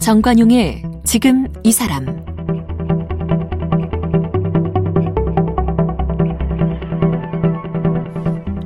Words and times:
정관용의 0.00 0.82
지금 1.04 1.46
이 1.62 1.70
사람 1.70 2.04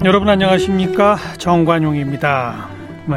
여러분 0.04 0.28
안녕하십니까 0.28 1.16
정관용입니다. 1.38 2.68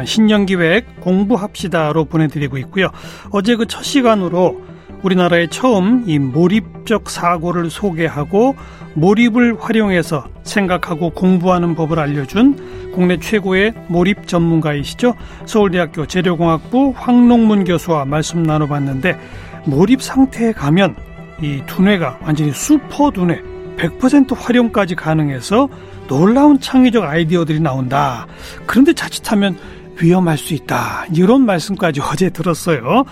신년기획 0.04 1.00
공부합시다로 1.00 2.04
보내드리고 2.06 2.58
있고요. 2.58 2.90
어제 3.30 3.56
그 3.56 3.66
첫 3.66 3.82
시간으로 3.82 4.60
우리나라에 5.02 5.48
처음 5.48 6.04
이 6.06 6.18
몰입적 6.18 7.10
사고를 7.10 7.70
소개하고 7.70 8.56
몰입을 8.94 9.56
활용해서 9.60 10.26
생각하고 10.42 11.10
공부하는 11.10 11.74
법을 11.74 11.98
알려준 11.98 12.92
국내 12.92 13.18
최고의 13.18 13.74
몰입 13.88 14.26
전문가이시죠. 14.26 15.14
서울대학교 15.46 16.06
재료공학부 16.06 16.92
황농문 16.96 17.64
교수와 17.64 18.04
말씀 18.04 18.42
나눠봤는데 18.42 19.18
몰입 19.66 20.02
상태에 20.02 20.52
가면 20.52 20.96
이 21.40 21.62
두뇌가 21.66 22.18
완전히 22.22 22.52
슈퍼 22.52 23.10
두뇌 23.10 23.40
100% 23.76 24.34
활용까지 24.36 24.96
가능해서 24.96 25.68
놀라운 26.08 26.58
창의적 26.58 27.04
아이디어들이 27.04 27.60
나온다. 27.60 28.26
그런데 28.66 28.92
자칫하면 28.92 29.56
위험할 30.00 30.36
수 30.38 30.54
있다. 30.54 31.06
이런 31.12 31.44
말씀까지 31.44 32.00
어제 32.00 32.30
들었어요. 32.30 33.04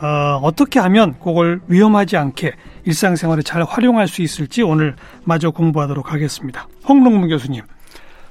어, 0.00 0.40
어떻게 0.42 0.80
하면 0.80 1.14
그걸 1.22 1.60
위험하지 1.66 2.16
않게 2.16 2.54
일상생활에 2.84 3.42
잘 3.42 3.62
활용할 3.62 4.08
수 4.08 4.22
있을지 4.22 4.62
오늘 4.62 4.96
마저 5.24 5.50
공부하도록 5.50 6.12
하겠습니다. 6.12 6.68
홍롱문 6.88 7.28
교수님. 7.28 7.62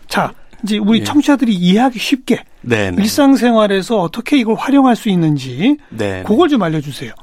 자, 0.07 0.33
이제 0.63 0.77
우리 0.77 0.99
예. 0.99 1.03
청취자들이 1.03 1.53
이해하기 1.53 1.99
쉽게 1.99 2.43
네네. 2.61 2.91
네. 2.91 3.03
일상생활에서 3.03 4.01
어떻게 4.01 4.37
이걸 4.37 4.55
활용할 4.55 4.95
수 4.95 5.09
있는지 5.09 5.77
네네. 5.89 6.17
네. 6.17 6.23
그걸 6.23 6.49
좀 6.49 6.63
알려주세요. 6.63 7.13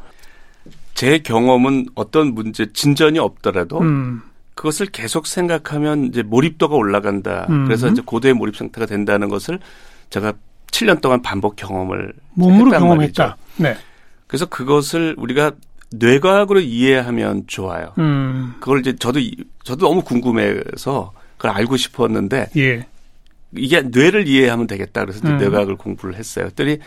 제 0.95 1.19
경험은 1.19 1.87
어떤 1.95 2.33
문제 2.35 2.73
진전이 2.73 3.19
없더라도 3.19 3.81
음. 3.81 4.23
그것을 4.55 4.87
계속 4.87 5.27
생각하면 5.27 6.05
이제 6.07 6.23
몰입도가 6.23 6.75
올라간다. 6.75 7.47
음. 7.51 7.67
그래서 7.67 7.89
이제 7.89 8.01
고도의 8.03 8.33
몰입 8.33 8.57
상태가 8.57 8.87
된다는 8.87 9.29
것을 9.29 9.59
제가 10.09 10.33
7년 10.69 11.03
동안 11.03 11.21
반복 11.21 11.57
경험을 11.57 12.15
몸으로 12.35 12.71
경험했다. 12.71 13.37
네. 13.57 13.77
그래서 14.27 14.47
그것을 14.47 15.15
우리가 15.19 15.53
뇌과학으로 15.91 16.61
이해하면 16.61 17.45
좋아요. 17.47 17.93
음. 17.99 18.55
그걸 18.61 18.81
이제 18.81 18.97
저도 18.97 19.21
저도 19.63 19.87
너무 19.89 20.03
궁금해서 20.03 21.13
그걸 21.37 21.53
알고 21.53 21.77
싶었는데 21.77 22.49
예. 22.57 22.87
이게 23.57 23.83
뇌를 23.83 24.27
이해하면 24.27 24.67
되겠다 24.67 25.05
그래서 25.05 25.27
음. 25.27 25.39
뇌과학을 25.39 25.77
공부를 25.77 26.17
했어요. 26.17 26.47
그랬더니 26.47 26.79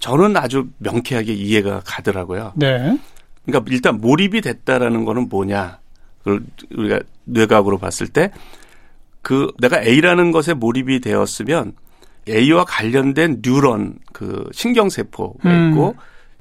저는 0.00 0.36
아주 0.36 0.68
명쾌하게 0.78 1.32
이해가 1.32 1.82
가더라고요. 1.84 2.52
네. 2.56 2.98
그러니까 3.44 3.70
일단 3.72 4.00
몰입이 4.00 4.40
됐다라는 4.40 5.04
거는 5.04 5.28
뭐냐? 5.28 5.78
그걸 6.18 6.42
우리가 6.74 7.00
뇌과학으로 7.24 7.78
봤을 7.78 8.08
때 8.08 8.30
그 9.26 9.50
내가 9.58 9.82
A라는 9.82 10.30
것에 10.30 10.54
몰입이 10.54 11.00
되었으면 11.00 11.72
A와 12.28 12.64
관련된 12.64 13.42
뉴런 13.42 13.98
그 14.12 14.48
신경세포가 14.52 15.50
음. 15.50 15.70
있고 15.70 15.96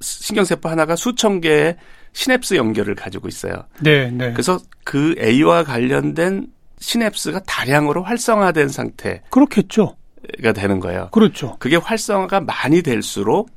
신경세포 0.05 0.69
하나가 0.69 0.95
수천 0.95 1.41
개의 1.41 1.75
시냅스 2.13 2.55
연결을 2.55 2.95
가지고 2.95 3.27
있어요. 3.27 3.53
네, 3.81 4.09
네. 4.09 4.31
그래서 4.31 4.59
그 4.83 5.15
A와 5.19 5.63
관련된 5.63 6.47
시냅스가 6.79 7.41
다량으로 7.41 8.03
활성화된 8.03 8.69
상태. 8.69 9.21
그렇겠죠. 9.29 9.95
가 10.41 10.53
되는 10.53 10.79
거예요. 10.79 11.09
그렇죠. 11.11 11.55
그게 11.59 11.75
활성화가 11.75 12.41
많이 12.41 12.81
될수록 12.81 13.49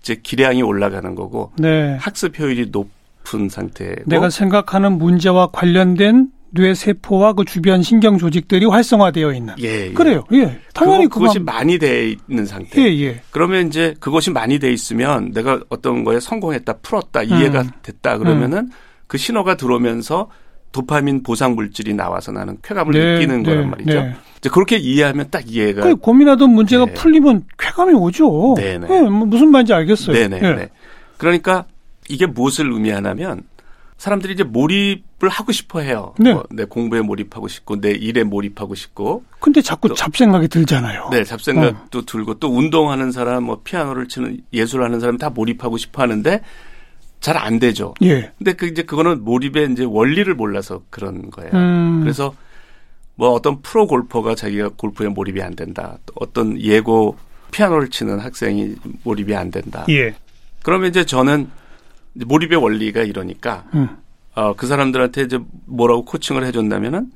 이제 0.00 0.16
기량이 0.22 0.62
올라가는 0.62 1.14
거고 1.14 1.52
네. 1.58 1.96
학습 1.96 2.38
효율이 2.38 2.70
높은 2.70 3.48
상태고 3.48 4.02
내가 4.06 4.30
생각하는 4.30 4.98
문제와 4.98 5.48
관련된 5.50 6.30
뇌 6.54 6.74
세포와 6.74 7.32
그 7.32 7.44
주변 7.44 7.82
신경 7.82 8.16
조직들이 8.18 8.64
활성화되어 8.66 9.32
있는. 9.32 9.54
예, 9.60 9.88
예. 9.88 9.92
그래요. 9.92 10.24
예. 10.32 10.60
당연히 10.72 11.04
그거, 11.04 11.20
그것이 11.20 11.40
많이 11.40 11.78
돼 11.78 12.14
있는 12.28 12.46
상태. 12.46 12.80
예, 12.80 13.00
예. 13.02 13.20
그러면 13.30 13.66
이제 13.66 13.94
그것이 14.00 14.30
많이 14.30 14.58
돼 14.58 14.72
있으면 14.72 15.32
내가 15.32 15.60
어떤 15.68 16.04
거에 16.04 16.20
성공했다, 16.20 16.74
풀었다, 16.78 17.22
이해가 17.22 17.62
음. 17.62 17.70
됐다 17.82 18.18
그러면은 18.18 18.58
음. 18.58 18.70
그 19.06 19.18
신호가 19.18 19.56
들어오면서 19.56 20.28
도파민 20.72 21.22
보상 21.22 21.54
물질이 21.54 21.94
나와서 21.94 22.32
나는 22.32 22.58
쾌감을 22.62 22.92
네, 22.92 23.14
느끼는 23.14 23.42
네, 23.42 23.50
거란 23.50 23.70
말이죠. 23.70 23.92
네. 23.92 24.14
이제 24.38 24.48
그렇게 24.50 24.76
이해하면 24.76 25.28
딱 25.30 25.44
이해가. 25.46 25.82
그 25.82 25.96
고민하던 25.96 26.50
문제가 26.50 26.86
네. 26.86 26.94
풀리면 26.94 27.44
쾌감이 27.58 27.94
오죠. 27.94 28.54
네네. 28.56 28.88
네. 28.88 29.00
네, 29.00 29.08
뭐 29.08 29.26
무슨 29.26 29.50
말인지 29.50 29.72
알겠어요. 29.72 30.16
네네. 30.16 30.40
네. 30.40 30.68
그러니까 31.16 31.66
이게 32.08 32.26
무엇을 32.26 32.72
의미하냐면 32.72 33.42
사람들이 34.04 34.34
이제 34.34 34.42
몰입을 34.44 35.30
하고 35.30 35.50
싶어 35.50 35.80
해요. 35.80 36.12
네. 36.18 36.34
뭐, 36.34 36.44
내 36.50 36.66
공부에 36.66 37.00
몰입하고 37.00 37.48
싶고 37.48 37.80
내 37.80 37.90
일에 37.92 38.22
몰입하고 38.22 38.74
싶고. 38.74 39.24
근데 39.40 39.62
자꾸 39.62 39.88
또, 39.88 39.94
잡생각이 39.94 40.48
들잖아요. 40.48 41.08
네, 41.10 41.24
잡생각도 41.24 42.00
어. 42.00 42.02
들고 42.04 42.34
또 42.34 42.54
운동하는 42.54 43.12
사람, 43.12 43.44
뭐 43.44 43.62
피아노를 43.64 44.08
치는 44.08 44.42
예술하는 44.52 45.00
사람 45.00 45.16
다 45.16 45.30
몰입하고 45.30 45.78
싶어 45.78 46.02
하는데 46.02 46.42
잘 47.20 47.38
안 47.38 47.58
되죠. 47.58 47.94
예. 48.02 48.30
근데 48.36 48.52
그 48.52 48.66
이제 48.66 48.82
그거는 48.82 49.24
몰입의 49.24 49.72
이제 49.72 49.84
원리를 49.84 50.34
몰라서 50.34 50.82
그런 50.90 51.30
거예요. 51.30 51.52
음. 51.54 52.00
그래서 52.02 52.34
뭐 53.14 53.30
어떤 53.30 53.62
프로 53.62 53.86
골퍼가 53.86 54.34
자기가 54.34 54.72
골프에 54.76 55.08
몰입이 55.08 55.40
안 55.40 55.56
된다. 55.56 55.96
또 56.04 56.12
어떤 56.16 56.60
예고 56.60 57.16
피아노를 57.52 57.88
치는 57.88 58.18
학생이 58.18 58.74
몰입이 59.02 59.34
안 59.34 59.50
된다. 59.50 59.86
예. 59.88 60.14
그러면 60.62 60.90
이제 60.90 61.06
저는 61.06 61.48
몰입의 62.14 62.58
원리가 62.58 63.02
이러니까 63.02 63.64
음. 63.74 63.88
어, 64.34 64.54
그 64.54 64.66
사람들한테 64.66 65.22
이제 65.22 65.38
뭐라고 65.66 66.04
코칭을 66.04 66.44
해줬냐면은 66.44 67.10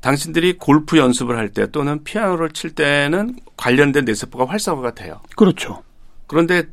당신들이 0.00 0.58
골프 0.58 0.96
연습을 0.98 1.36
할 1.36 1.50
때 1.50 1.70
또는 1.70 2.04
피아노를 2.04 2.50
칠 2.50 2.70
때는 2.70 3.36
관련된 3.56 4.04
뇌세포가 4.04 4.46
활성화가 4.46 4.94
돼요. 4.94 5.20
그렇죠. 5.36 5.82
그런데 6.26 6.64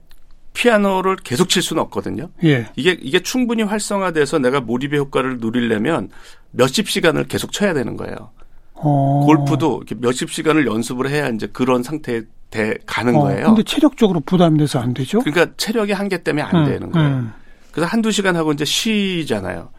피아노를 0.53 1.17
계속 1.17 1.49
칠 1.49 1.61
수는 1.61 1.81
없거든요. 1.83 2.29
예. 2.43 2.67
이게 2.75 2.97
이게 3.01 3.19
충분히 3.21 3.63
활성화돼서 3.63 4.39
내가 4.39 4.61
몰입의 4.61 4.99
효과를 4.99 5.39
누리려면 5.39 6.09
몇십 6.51 6.89
시간을 6.89 7.25
계속 7.25 7.51
쳐야 7.51 7.73
되는 7.73 7.97
거예요. 7.97 8.31
어. 8.75 9.23
골프도 9.25 9.83
이렇게 9.85 9.95
몇십 9.95 10.31
시간을 10.31 10.67
연습을 10.67 11.09
해야 11.09 11.27
이제 11.29 11.47
그런 11.47 11.81
상태에 11.83 12.23
돼 12.49 12.75
가는 12.85 13.15
어, 13.15 13.21
거예요. 13.21 13.45
근데 13.47 13.63
체력적으로 13.63 14.19
부담이 14.21 14.57
돼서 14.57 14.79
안 14.79 14.93
되죠? 14.93 15.19
그러니까 15.19 15.53
체력의 15.57 15.95
한계 15.95 16.23
때문에 16.23 16.41
안 16.43 16.55
음, 16.55 16.65
되는 16.65 16.91
거예요. 16.91 17.09
음. 17.09 17.33
그래서 17.71 17.87
한두 17.87 18.11
시간 18.11 18.35
하고 18.35 18.51
이제 18.51 18.63
쉬잖아요. 18.63 19.69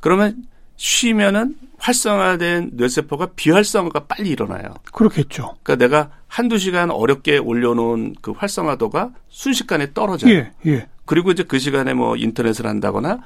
그러면 0.00 0.44
쉬면은 0.76 1.54
활성화된 1.78 2.72
뇌세포가 2.74 3.30
비활성화가 3.36 4.04
빨리 4.04 4.30
일어나요. 4.30 4.74
그렇겠죠. 4.92 5.56
그러니까 5.62 5.76
내가 5.76 6.10
한두 6.28 6.58
시간 6.58 6.90
어렵게 6.90 7.38
올려놓은 7.38 8.16
그 8.20 8.32
활성화도가 8.32 9.10
순식간에 9.28 9.92
떨어져요. 9.94 10.32
예, 10.32 10.52
예. 10.66 10.88
그리고 11.06 11.30
이제 11.30 11.42
그 11.44 11.58
시간에 11.58 11.94
뭐 11.94 12.16
인터넷을 12.16 12.66
한다거나 12.66 13.20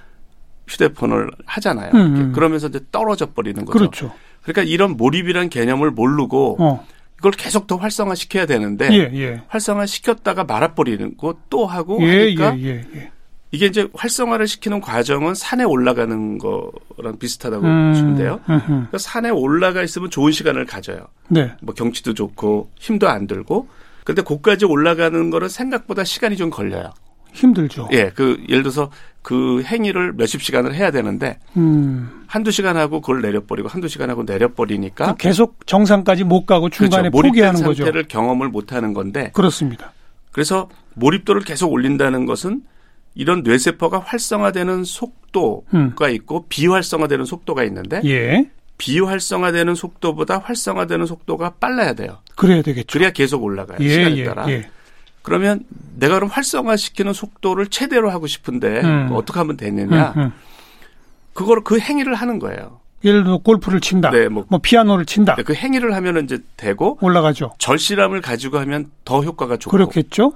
휴대폰을 0.68 1.30
하잖아요. 1.46 1.90
음, 1.94 2.16
음. 2.16 2.32
그러면서 2.32 2.68
이제 2.68 2.80
떨어져 2.92 3.26
버리는 3.32 3.64
거죠. 3.64 3.78
그렇죠. 3.78 4.12
그러니까 4.42 4.62
이런 4.62 4.96
몰입이란 4.96 5.48
개념을 5.48 5.90
모르고 5.90 6.56
어. 6.60 6.86
이걸 7.20 7.32
계속 7.32 7.66
더 7.66 7.76
활성화 7.76 8.14
시켜야 8.14 8.46
되는데 8.46 8.88
예, 8.92 9.10
예. 9.14 9.42
활성화 9.48 9.84
시켰다가 9.84 10.44
말아버리는 10.44 11.16
거또 11.18 11.66
하고 11.66 11.98
예, 12.02 12.20
하니까 12.20 12.58
예, 12.58 12.62
예, 12.62 12.84
예, 12.96 13.10
이게 13.50 13.66
이제 13.66 13.88
활성화를 13.92 14.46
시키는 14.46 14.80
과정은 14.80 15.34
산에 15.34 15.64
올라가는 15.64 16.38
거랑 16.38 17.18
비슷하다고 17.18 17.66
음, 17.66 17.90
보시면 17.90 18.16
돼요. 18.16 18.40
그러니까 18.46 18.96
산에 18.96 19.28
올라가 19.28 19.82
있으면 19.82 20.08
좋은 20.08 20.32
시간을 20.32 20.64
가져요. 20.64 21.08
네. 21.28 21.52
뭐 21.60 21.74
경치도 21.74 22.14
좋고 22.14 22.70
힘도 22.78 23.08
안 23.08 23.26
들고. 23.26 23.68
근데 24.04 24.22
고까지 24.22 24.64
올라가는 24.64 25.30
거는 25.30 25.48
생각보다 25.50 26.04
시간이 26.04 26.38
좀 26.38 26.48
걸려요. 26.48 26.90
힘들죠. 27.32 27.88
예, 27.92 28.10
그 28.14 28.42
예를 28.48 28.62
들어서 28.62 28.90
그 29.22 29.62
행위를 29.62 30.12
몇십 30.14 30.42
시간을 30.42 30.74
해야 30.74 30.90
되는데 30.90 31.38
음. 31.56 32.24
한두 32.26 32.50
시간 32.50 32.76
하고 32.76 33.00
그걸 33.00 33.20
내려버리고 33.22 33.68
한두 33.68 33.88
시간 33.88 34.08
하고 34.10 34.22
내려버리니까 34.22 35.16
계속 35.16 35.66
정상까지 35.66 36.24
못 36.24 36.46
가고 36.46 36.70
중간에 36.70 37.10
그렇죠. 37.10 37.28
포기하는 37.28 37.62
거죠. 37.62 37.84
상태를 37.84 38.08
경험을 38.08 38.48
못 38.48 38.72
하는 38.72 38.94
건데 38.94 39.30
그렇습니다. 39.34 39.92
그래서 40.32 40.68
몰입도를 40.94 41.42
계속 41.42 41.72
올린다는 41.72 42.24
것은 42.26 42.62
이런 43.14 43.42
뇌세포가 43.42 43.98
활성화되는 43.98 44.84
속도가 44.84 45.66
음. 45.74 46.10
있고 46.10 46.46
비활성화되는 46.48 47.24
속도가 47.24 47.64
있는데 47.64 48.00
예. 48.04 48.48
비활성화되는 48.78 49.74
속도보다 49.74 50.38
활성화되는 50.38 51.04
속도가 51.04 51.54
빨라야 51.60 51.92
돼요. 51.92 52.18
그래야 52.36 52.62
되겠죠. 52.62 52.86
그래야 52.90 53.10
계속 53.10 53.42
올라가요. 53.42 53.78
예, 53.80 53.88
시간에 53.90 54.16
예, 54.16 54.24
따라. 54.24 54.50
예. 54.50 54.70
그러면 55.22 55.64
내가 55.96 56.14
그럼 56.14 56.30
활성화시키는 56.30 57.12
속도를 57.12 57.66
최대로 57.66 58.10
하고 58.10 58.26
싶은데 58.26 58.80
음. 58.80 59.08
어떻게 59.12 59.38
하면 59.38 59.56
되느냐? 59.56 60.14
음, 60.16 60.22
음. 60.22 60.32
그걸 61.34 61.62
그 61.62 61.78
행위를 61.78 62.14
하는 62.14 62.38
거예요. 62.38 62.80
예를 63.04 63.24
들어 63.24 63.38
골프를 63.38 63.80
친다. 63.80 64.10
네, 64.10 64.28
뭐, 64.28 64.44
뭐 64.48 64.58
피아노를 64.62 65.06
친다. 65.06 65.34
네, 65.34 65.42
그 65.42 65.54
행위를 65.54 65.94
하면은 65.94 66.24
이제 66.24 66.38
되고 66.56 66.98
올라가죠. 67.00 67.52
절실함을 67.58 68.20
가지고 68.20 68.58
하면 68.58 68.90
더 69.04 69.22
효과가 69.22 69.56
좋고. 69.56 69.70
그렇겠죠. 69.70 70.34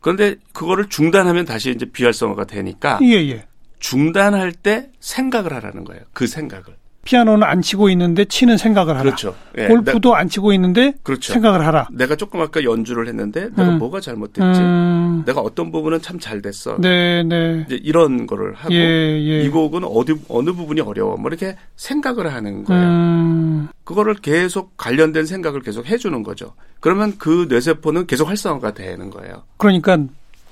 그런데 0.00 0.36
그거를 0.52 0.88
중단하면 0.88 1.46
다시 1.46 1.70
이제 1.70 1.86
비활성화가 1.86 2.44
되니까 2.44 2.98
예, 3.02 3.14
예. 3.28 3.46
중단할 3.78 4.52
때 4.52 4.90
생각을 5.00 5.52
하라는 5.54 5.84
거예요. 5.84 6.02
그 6.12 6.26
생각을. 6.26 6.76
피아노는 7.06 7.42
안 7.44 7.62
치고 7.62 7.88
있는데 7.90 8.26
치는 8.26 8.58
생각을 8.58 8.94
하라. 8.94 9.02
그렇죠. 9.04 9.34
예, 9.56 9.68
골프도 9.68 10.12
나, 10.12 10.18
안 10.18 10.28
치고 10.28 10.52
있는데 10.52 10.92
그렇죠. 11.02 11.32
생각을 11.32 11.64
하라. 11.64 11.88
내가 11.92 12.16
조금 12.16 12.40
아까 12.42 12.62
연주를 12.62 13.06
했는데 13.08 13.48
내가 13.56 13.70
음. 13.70 13.78
뭐가 13.78 14.00
잘못됐지? 14.00 14.60
음. 14.60 15.22
내가 15.24 15.40
어떤 15.40 15.70
부분은 15.72 16.02
참 16.02 16.16
잘 16.26 16.42
됐어. 16.42 16.76
네, 16.80 17.22
네. 17.22 17.64
이제 17.66 17.78
이런 17.84 18.26
거를 18.26 18.52
하고 18.54 18.74
예, 18.74 18.78
예. 18.80 19.42
이 19.42 19.48
곡은 19.48 19.84
어디 19.84 20.14
어느 20.28 20.50
부분이 20.52 20.80
어려워. 20.80 21.16
뭐 21.16 21.28
이렇게 21.28 21.56
생각을 21.76 22.32
하는 22.32 22.64
거예요. 22.64 22.82
음. 22.82 23.68
그거를 23.84 24.14
계속 24.14 24.76
관련된 24.76 25.26
생각을 25.26 25.60
계속 25.60 25.86
해 25.86 25.98
주는 25.98 26.22
거죠. 26.24 26.54
그러면 26.80 27.14
그 27.18 27.46
뇌세포는 27.48 28.06
계속 28.06 28.28
활성화가 28.28 28.74
되는 28.74 29.10
거예요. 29.10 29.44
그러니까 29.58 29.98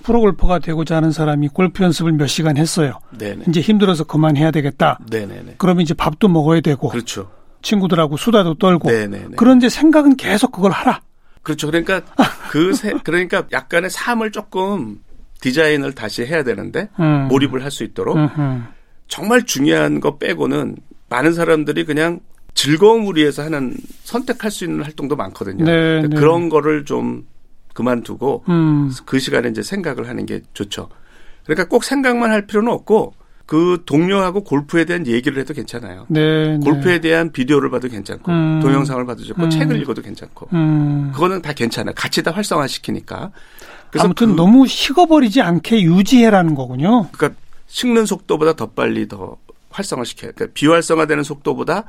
프로 0.05 0.21
골퍼가 0.21 0.59
되고자 0.59 0.97
하는 0.97 1.11
사람이 1.11 1.49
골프 1.49 1.83
연습을 1.83 2.12
몇 2.12 2.27
시간 2.27 2.56
했어요. 2.59 2.99
네네. 3.19 3.45
이제 3.49 3.61
힘들어서 3.61 4.05
그만해야 4.05 4.51
되겠다. 4.51 4.99
네네네. 5.11 5.55
그러면 5.59 5.83
이제 5.83 5.95
밥도 5.95 6.29
먹어야 6.29 6.61
되고. 6.61 6.89
그렇죠. 6.91 7.31
친구들하고 7.62 8.19
수다도 8.19 8.55
떨고. 8.55 8.91
네네네. 8.91 9.31
그런데 9.37 9.71
생각은 9.71 10.17
계속 10.17 10.53
그걸 10.53 10.73
하라. 10.73 11.01
그렇죠. 11.43 11.67
그러니까 11.69 12.03
그 12.51 12.75
세, 12.75 12.93
그러니까 13.03 13.45
약간의 13.51 13.89
삶을 13.91 14.31
조금 14.31 14.99
디자인을 15.41 15.95
다시 15.95 16.25
해야 16.27 16.45
되는데 16.45 16.89
음. 17.01 17.29
몰입을 17.29 17.65
할 17.65 17.71
수 17.71 17.83
있도록 17.83 18.17
음흠. 18.17 18.61
정말 19.09 19.43
중요한 19.45 20.01
거 20.01 20.19
빼고는 20.19 20.77
많은 21.09 21.33
사람들이 21.33 21.85
그냥 21.85 22.21
즐거움을 22.55 23.17
위해서 23.17 23.43
하는 23.43 23.75
선택할 24.05 24.51
수 24.51 24.65
있는 24.65 24.83
활동도 24.85 25.17
많거든요. 25.17 25.65
네, 25.65 26.03
네. 26.03 26.09
그런 26.17 26.49
거를 26.51 26.85
좀 26.85 27.25
그만두고 27.75 28.44
음. 28.49 28.91
그 29.05 29.19
시간에 29.19 29.50
이제 29.50 29.62
생각을 29.62 30.09
하는 30.09 30.25
게 30.25 30.41
좋죠. 30.55 30.88
그러니까 31.44 31.69
꼭 31.69 31.85
생각만 31.85 32.31
할 32.31 32.47
필요는 32.47 32.73
없고 32.73 33.12
그 33.47 33.82
동료하고 33.85 34.43
골프에 34.43 34.87
대한 34.87 35.06
얘기를 35.06 35.38
해도 35.38 35.53
괜찮아요. 35.53 36.06
네, 36.09 36.56
네. 36.56 36.59
골프에 36.59 36.94
네. 36.94 37.00
대한 37.00 37.31
비디오를 37.31 37.69
봐도 37.69 37.88
괜찮고 37.88 38.32
음. 38.32 38.61
동영상을 38.61 39.05
봐도 39.05 39.23
좋고 39.23 39.44
음. 39.44 39.50
책을 39.50 39.81
읽어도 39.82 40.00
괜찮고 40.00 40.49
음. 40.55 41.11
그거는 41.12 41.43
다 41.43 41.53
괜찮아요. 41.53 41.93
같이 41.94 42.23
다 42.23 42.31
활성화시키니까. 42.31 43.32
그래서 43.91 44.06
아무튼 44.06 44.29
그, 44.29 44.32
너무 44.32 44.67
식어버리지 44.67 45.43
않게 45.43 45.82
유지해라는 45.82 46.55
거군요. 46.55 47.09
그러니까 47.12 47.38
식는 47.67 48.06
속도보다 48.06 48.55
더 48.55 48.67
빨리 48.70 49.09
더 49.09 49.37
활성화시켜야. 49.70 50.32
그러니까 50.32 50.55
비활성화되는 50.55 51.23
속도보다 51.23 51.85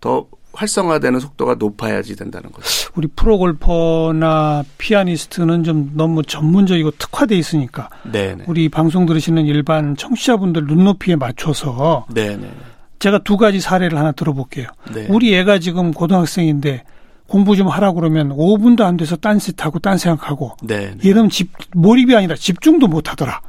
더 0.00 0.26
활성화되는 0.58 1.20
속도가 1.20 1.54
높아야지 1.54 2.16
된다는 2.16 2.50
거죠. 2.50 2.66
우리 2.96 3.06
프로골퍼나 3.06 4.64
피아니스트는 4.76 5.62
좀 5.62 5.92
너무 5.94 6.24
전문적이고 6.24 6.92
특화돼 6.92 7.36
있으니까 7.36 7.88
네네. 8.10 8.44
우리 8.48 8.68
방송 8.68 9.06
들으시는 9.06 9.46
일반 9.46 9.96
청취자분들 9.96 10.64
눈높이에 10.66 11.14
맞춰서 11.16 12.06
네네. 12.12 12.50
제가 12.98 13.18
두 13.18 13.36
가지 13.36 13.60
사례를 13.60 13.96
하나 13.96 14.10
들어볼게요. 14.10 14.66
네. 14.92 15.06
우리 15.08 15.32
애가 15.36 15.60
지금 15.60 15.92
고등학생인데 15.92 16.82
공부 17.28 17.54
좀 17.54 17.68
하라 17.68 17.92
그러면 17.92 18.30
5분도 18.30 18.80
안 18.82 18.96
돼서 18.96 19.14
딴짓하고 19.14 19.78
딴 19.78 19.96
생각하고 19.98 20.56
이러면 21.02 21.30
집 21.30 21.52
몰입이 21.72 22.16
아니라 22.16 22.34
집중도 22.34 22.88
못 22.88 23.10
하더라. 23.12 23.40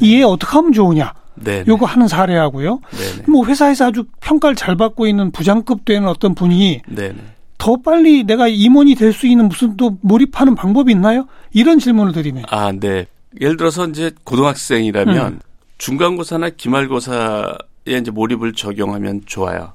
이애 0.00 0.22
어떻게 0.22 0.52
하면 0.52 0.72
좋으냐? 0.72 1.12
네네. 1.36 1.64
요거 1.68 1.86
하는 1.86 2.08
사례하고요. 2.08 2.80
네네. 2.90 3.24
뭐 3.28 3.44
회사에서 3.46 3.86
아주 3.86 4.04
평가를 4.20 4.56
잘 4.56 4.76
받고 4.76 5.06
있는 5.06 5.30
부장급 5.30 5.84
되는 5.84 6.06
어떤 6.08 6.34
분이 6.34 6.82
네네. 6.88 7.16
더 7.58 7.76
빨리 7.76 8.24
내가 8.24 8.46
임원이 8.48 8.94
될 8.94 9.12
수 9.12 9.26
있는 9.26 9.48
무슨 9.48 9.76
또 9.76 9.96
몰입하는 10.02 10.54
방법이 10.54 10.92
있나요? 10.92 11.26
이런 11.52 11.78
질문을 11.78 12.12
드리네. 12.12 12.42
아, 12.48 12.72
네. 12.72 13.06
예를 13.40 13.56
들어서 13.56 13.86
이제 13.88 14.12
고등학생이라면 14.24 15.26
음. 15.34 15.40
중간고사나 15.78 16.50
기말고사에 16.50 17.54
이제 18.00 18.10
몰입을 18.10 18.52
적용하면 18.52 19.22
좋아요. 19.26 19.72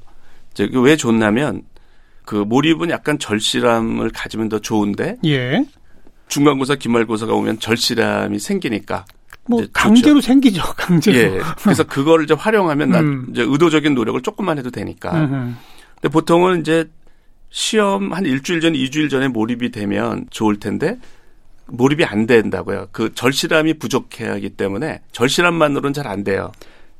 이제 0.51 0.69
왜 0.73 0.95
좋냐면 0.95 1.63
그 2.25 2.35
몰입은 2.35 2.89
약간 2.89 3.17
절실함을 3.19 4.11
가지면 4.11 4.49
더 4.49 4.59
좋은데 4.59 5.17
예. 5.25 5.65
중간고사 6.27 6.75
기말고사가 6.75 7.33
오면 7.33 7.59
절실함이 7.59 8.39
생기니까 8.39 9.05
뭐 9.49 9.65
강제로 9.73 10.15
좋죠. 10.21 10.27
생기죠, 10.27 10.61
강제로. 10.77 11.17
예. 11.17 11.41
그래서 11.63 11.83
그거를 11.83 12.25
이제 12.25 12.33
활용하면 12.33 12.93
음. 12.95 13.27
이제 13.31 13.41
의도적인 13.41 13.95
노력을 13.95 14.21
조금만 14.21 14.57
해도 14.57 14.69
되니까. 14.69 15.11
음흠. 15.11 15.53
근데 15.95 16.09
보통은 16.11 16.61
이제 16.61 16.89
시험 17.49 18.13
한 18.13 18.25
일주일 18.25 18.61
전, 18.61 18.75
이주일 18.75 19.09
전에 19.09 19.27
몰입이 19.27 19.71
되면 19.71 20.25
좋을 20.29 20.59
텐데 20.59 20.99
몰입이 21.65 22.05
안 22.05 22.27
된다고요. 22.27 22.87
그 22.91 23.13
절실함이 23.13 23.75
부족해야 23.79 24.33
하기 24.33 24.51
때문에 24.51 25.01
절실함만으로는 25.11 25.93
잘 25.93 26.07
안 26.07 26.23
돼요. 26.23 26.51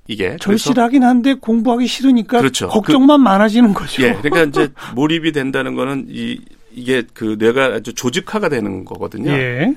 이게 0.08 0.38
절실하긴 0.40 1.04
한데 1.04 1.36
공부하기 1.36 1.86
싫으니까 1.86 2.40
그렇죠. 2.40 2.68
걱정만 2.68 3.20
그, 3.20 3.24
많아지는 3.24 3.76
거죠. 3.76 4.02
예. 4.02 4.14
그러니까 4.20 4.44
이제 4.44 4.74
몰입이 4.96 5.32
된다는 5.32 5.76
거는 5.76 6.08
이 6.10 6.40
이게 6.74 7.04
그 7.14 7.36
뇌가 7.38 7.66
아주 7.76 7.94
조직화가 7.94 8.50
되는 8.50 8.86
거거든요. 8.86 9.32
예. 9.32 9.76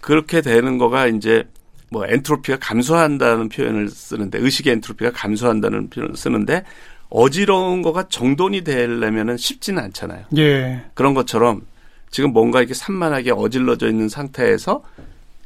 그렇게 0.00 0.40
되는 0.40 0.78
거가 0.78 1.06
이제 1.08 1.44
뭐 1.90 2.06
엔트로피가 2.06 2.58
감소한다는 2.60 3.48
표현을 3.48 3.88
쓰는데 3.88 4.38
의식의 4.38 4.74
엔트로피가 4.74 5.12
감소한다는 5.12 5.90
표현을 5.90 6.16
쓰는데 6.16 6.64
어지러운 7.10 7.82
거가 7.82 8.08
정돈이 8.08 8.64
되려면은 8.64 9.36
쉽지는 9.36 9.82
않잖아요. 9.84 10.24
예. 10.36 10.82
그런 10.94 11.14
것처럼 11.14 11.62
지금 12.10 12.32
뭔가 12.32 12.60
이렇게 12.60 12.74
산만하게 12.74 13.32
어질러져 13.32 13.88
있는 13.88 14.08
상태에서 14.08 14.82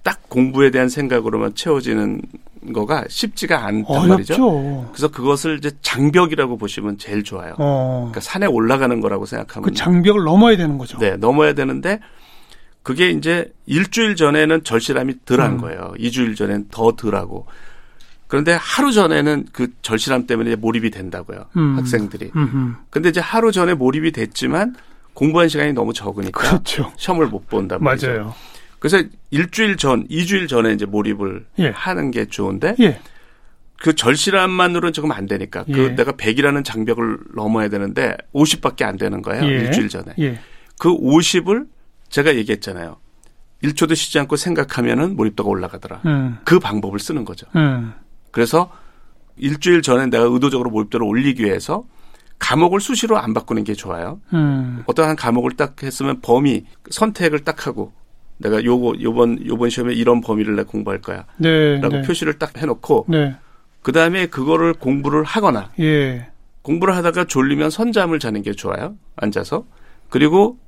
딱 0.03 0.29
공부에 0.29 0.71
대한 0.71 0.89
생각으로만 0.89 1.55
채워지는 1.55 2.23
거가 2.73 3.05
쉽지가 3.09 3.65
않단 3.65 3.91
어렵죠. 3.91 4.09
말이죠. 4.09 4.89
그래서 4.93 5.09
그것을 5.09 5.59
이제 5.59 5.71
장벽이라고 5.83 6.59
보시면 6.59 6.99
제일 6.99 7.23
좋아요. 7.25 7.55
어. 7.59 8.11
그러니까 8.11 8.21
산에 8.21 8.47
올라가는 8.47 9.01
거라고 9.01 9.27
생각하면 9.27 9.69
그 9.69 9.75
장벽을 9.75 10.25
넘어야 10.25 10.57
되는 10.57 10.79
거죠. 10.79 10.99
네, 10.99 11.17
넘어야 11.17 11.55
되는데 11.55 12.01
그게 12.83 13.11
이제 13.11 13.53
일주일 13.67 14.17
전에는 14.17 14.65
절실함이 14.65 15.25
덜한 15.25 15.53
음. 15.53 15.59
거예요. 15.59 15.95
이주일 15.99 16.35
전엔 16.35 16.67
더 16.71 16.93
덜하고. 16.93 17.47
그런데 18.27 18.53
하루 18.53 18.93
전에는 18.93 19.47
그 19.53 19.69
절실함 19.83 20.27
때문에 20.27 20.57
몰입이 20.57 20.91
된다고요. 20.91 21.47
음. 21.57 21.77
학생들이. 21.77 22.33
음흠. 22.35 22.75
근데 22.91 23.11
이제 23.11 23.21
하루 23.21 23.53
전에 23.53 23.75
몰입이 23.75 24.13
됐지만 24.13 24.75
공부한 25.15 25.49
시간이 25.49 25.75
너무 25.75 25.93
적으니까 25.93 26.41
그렇죠. 26.41 26.93
시험을 26.97 27.27
못 27.27 27.47
말이죠. 27.51 27.79
맞아요. 28.09 28.35
그래서 28.79 29.03
일주일 29.31 29.77
전, 29.77 30.07
이주일 30.09 30.49
전에 30.49 30.73
이제 30.73 30.87
몰입을 30.87 31.45
예. 31.61 31.69
하는 31.69 32.11
게 32.11 32.27
좋은데 32.27 32.75
예. 32.81 32.99
그 33.79 33.95
절실함만으로는 33.95 34.93
조금 34.93 35.13
안 35.13 35.27
되니까 35.27 35.65
그 35.65 35.73
예. 35.73 35.75
그 35.75 35.95
내가 35.95 36.13
100이라는 36.13 36.65
장벽을 36.65 37.19
넘어야 37.37 37.69
되는데 37.69 38.17
50밖에 38.35 38.83
안 38.83 38.97
되는 38.97 39.23
거예요. 39.23 39.45
예. 39.45 39.49
일주일 39.49 39.89
전에. 39.89 40.15
예. 40.19 40.41
그 40.79 40.89
50을 40.89 41.67
제가 42.13 42.37
얘기했잖아요. 42.37 42.97
1초도 43.65 43.97
쉬지 43.97 44.19
않고 44.21 44.37
생각하면은 44.37 45.17
몰입도가 45.17 45.49
올라가더라. 45.49 46.03
음. 46.05 46.39
그 46.45 46.59
방법을 46.59 46.99
쓰는 46.99 47.25
거죠. 47.25 47.47
음. 47.57 47.93
그래서 48.31 48.71
일주일 49.37 49.83
전에 49.83 50.07
내가 50.07 50.25
의도적으로 50.25 50.71
몰입도를 50.71 51.07
올리기 51.07 51.43
위해서 51.43 51.85
과목을 52.39 52.81
수시로 52.81 53.19
안 53.19 53.35
바꾸는 53.35 53.65
게 53.65 53.75
좋아요. 53.75 54.21
음. 54.35 54.83
어떠한 54.87 55.17
과목을 55.17 55.53
딱 55.53 55.83
했으면 55.83 56.21
범위 56.21 56.65
선택을 56.91 57.41
딱 57.41 57.67
하고 57.67 57.93
내가 58.37 58.63
요거 58.63 58.95
요번 59.01 59.45
요번 59.47 59.71
시험에 59.71 59.95
이런 59.95 60.21
범위를 60.21 60.57
내가 60.57 60.69
공부할 60.69 61.01
거야. 61.01 61.25
네, 61.39 61.81
라고 61.81 61.97
네. 61.97 62.03
표시를 62.03 62.39
딱 62.39 62.59
해놓고 62.59 63.07
네. 63.09 63.37
그 63.81 63.93
다음에 63.93 64.27
그거를 64.27 64.75
공부를 64.75 65.23
하거나 65.25 65.71
예. 65.81 66.29
공부를 66.63 66.95
하다가 66.97 67.25
졸리면 67.25 67.71
선잠을 67.71 68.19
자는 68.19 68.43
게 68.43 68.53
좋아요. 68.53 68.97
앉아서 69.17 69.65
그리고 70.09 70.59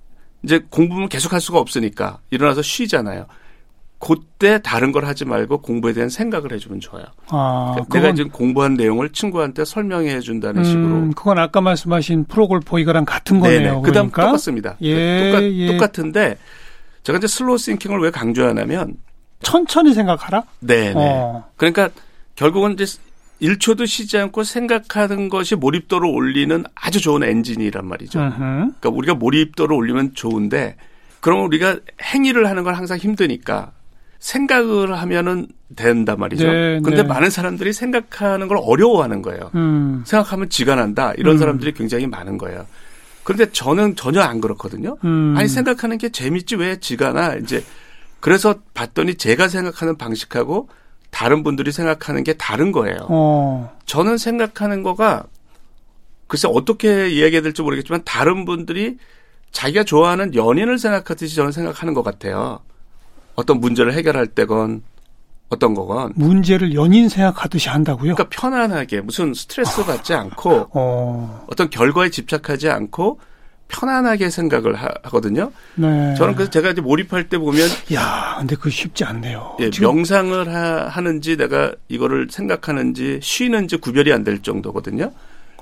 이제 0.45 0.65
공부는 0.71 1.09
계속 1.09 1.33
할 1.33 1.41
수가 1.41 1.59
없으니까 1.59 2.19
일어나서 2.31 2.63
쉬잖아요. 2.63 3.27
그때 3.99 4.61
다른 4.63 4.93
걸 4.93 5.07
하지 5.07 5.25
말고 5.25 5.63
공부에 5.63 5.95
대한 5.95 6.11
생각을 6.11 6.53
해주면 6.53 6.81
좋아요. 6.81 7.07
아, 7.29 7.73
그러니까 7.75 7.99
내가 7.99 8.15
지금 8.15 8.31
공부한 8.31 8.75
내용을 8.75 9.11
친구한테 9.11 9.65
설명해 9.65 10.21
준다는 10.21 10.61
음, 10.61 10.65
식으로. 10.65 11.11
그건 11.17 11.39
아까 11.39 11.63
말씀하신 11.63 12.25
프로골퍼 12.25 12.79
이거랑 12.81 13.07
같은 13.07 13.41
거네요. 13.41 13.81
그다음 13.81 14.11
그러니까? 14.11 14.27
똑같습니다. 14.27 14.77
예, 14.83 15.31
똑같, 15.31 15.43
예. 15.45 15.67
똑같은데 15.73 16.37
제가 17.03 17.17
이제 17.17 17.27
slow 17.26 17.57
thinking을 17.57 18.00
왜 18.01 18.11
강조하냐면 18.11 18.97
천천히 19.41 19.95
생각하라. 19.95 20.43
네, 20.61 20.93
네. 20.93 20.95
어. 20.95 21.45
그러니까 21.57 21.89
결국은 22.35 22.75
이제 22.79 22.85
1초도 23.43 23.87
쉬지 23.87 24.17
않고 24.19 24.45
생각하는 24.45 25.29
것이 25.29 25.57
몰입도를 25.57 26.09
올리는 26.09 26.64
아주 26.75 27.00
좋은 27.00 27.23
엔진이란 27.23 27.87
말이죠. 27.87 28.19
그러니까 28.19 28.88
우리가 28.91 29.14
몰입도를 29.14 29.75
올리면 29.76 30.14
좋은데 30.14 30.76
그럼 31.21 31.45
우리가 31.47 31.79
행위를 32.03 32.49
하는 32.49 32.62
건 32.64 32.75
항상 32.75 32.99
힘드니까 32.99 33.73
생각을 34.19 34.99
하면은 34.99 35.49
된단 35.76 36.19
말이죠. 36.19 36.47
네, 36.47 36.81
그런데 36.83 37.03
네. 37.03 37.09
많은 37.09 37.29
사람들이 37.29 37.73
생각하는 37.73 38.49
걸 38.49 38.59
어려워하는 38.61 39.21
거예요. 39.21 39.50
음. 39.55 40.03
생각하면 40.07 40.49
지가 40.49 40.76
난다. 40.76 41.12
이런 41.17 41.35
음. 41.35 41.38
사람들이 41.38 41.73
굉장히 41.75 42.07
많은 42.07 42.38
거예요. 42.38 42.67
그런데 43.23 43.50
저는 43.53 43.97
전혀 43.97 44.21
안 44.21 44.41
그렇거든요. 44.41 44.97
음. 45.05 45.35
아니 45.37 45.49
생각하는 45.49 45.99
게 45.99 46.09
재밌지 46.09 46.57
왜 46.57 46.79
지가 46.79 47.12
나 47.12 47.35
이제 47.35 47.64
그래서 48.21 48.55
봤더니 48.73 49.17
제가 49.17 49.49
생각하는 49.49 49.99
방식하고 49.99 50.69
다른 51.14 51.44
분들이 51.44 51.71
생각하는 51.71 52.25
게 52.25 52.33
다른 52.33 52.73
거예요. 52.73 52.97
어. 53.09 53.78
저는 53.87 54.18
생각하는 54.18 54.83
거가 54.83 55.23
글쎄 56.26 56.49
어떻게 56.50 57.09
이야기해야 57.09 57.40
될지 57.40 57.62
모르겠지만 57.62 58.02
다른 58.04 58.44
분들이 58.44 58.99
자기가 59.52 59.85
좋아하는 59.85 60.35
연인을 60.35 60.76
생각하듯이 60.76 61.37
저는 61.37 61.52
생각하는 61.52 61.94
것 61.94 62.02
같아요. 62.02 62.59
어떤 63.37 63.61
문제를 63.61 63.92
해결할 63.92 64.26
때건 64.26 64.83
어떤 65.50 65.75
거건 65.75 66.14
문제를 66.16 66.75
연인 66.75 67.09
생각하듯이 67.09 67.68
한다고요? 67.68 68.16
그러니까 68.16 68.28
편안하게 68.28 69.02
무슨 69.02 69.35
스트레스 69.35 69.85
받지 69.85 70.14
않고 70.14 70.71
어. 70.73 71.47
어떤 71.49 71.71
결과에 71.71 72.11
집착하지 72.11 72.71
않고 72.71 73.21
편안하게 73.68 74.30
생각을 74.30 74.75
하, 74.75 74.88
거든요 74.88 75.50
네. 75.75 76.14
저는 76.14 76.35
그래서 76.35 76.50
제가 76.50 76.71
이제 76.71 76.80
몰입할 76.80 77.28
때 77.28 77.38
보면 77.38 77.68
야, 77.94 78.37
근데 78.38 78.56
그 78.56 78.71
쉽지 78.71 79.04
않네요. 79.04 79.56
예, 79.61 79.71
명상을 79.80 80.54
하, 80.54 81.00
는지 81.00 81.37
내가 81.37 81.73
이거를 81.88 82.28
생각하는지 82.30 83.21
쉬는지 83.23 83.76
구별이 83.76 84.12
안 84.12 84.25
될 84.25 84.40
정도거든요. 84.42 85.12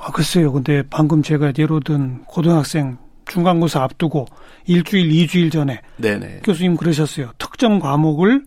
아, 0.00 0.11
글쎄요. 0.12 0.52
근데 0.52 0.82
방금 0.90 1.23
제가 1.23 1.52
예로 1.59 1.80
든 1.80 2.23
고등학생 2.26 2.97
중간고사 3.26 3.82
앞두고 3.82 4.26
일주일, 4.66 5.11
이주일 5.12 5.50
전에 5.50 5.80
네네. 5.97 6.40
교수님 6.44 6.76
그러셨어요. 6.76 7.30
특정 7.38 7.78
과목을 7.80 8.44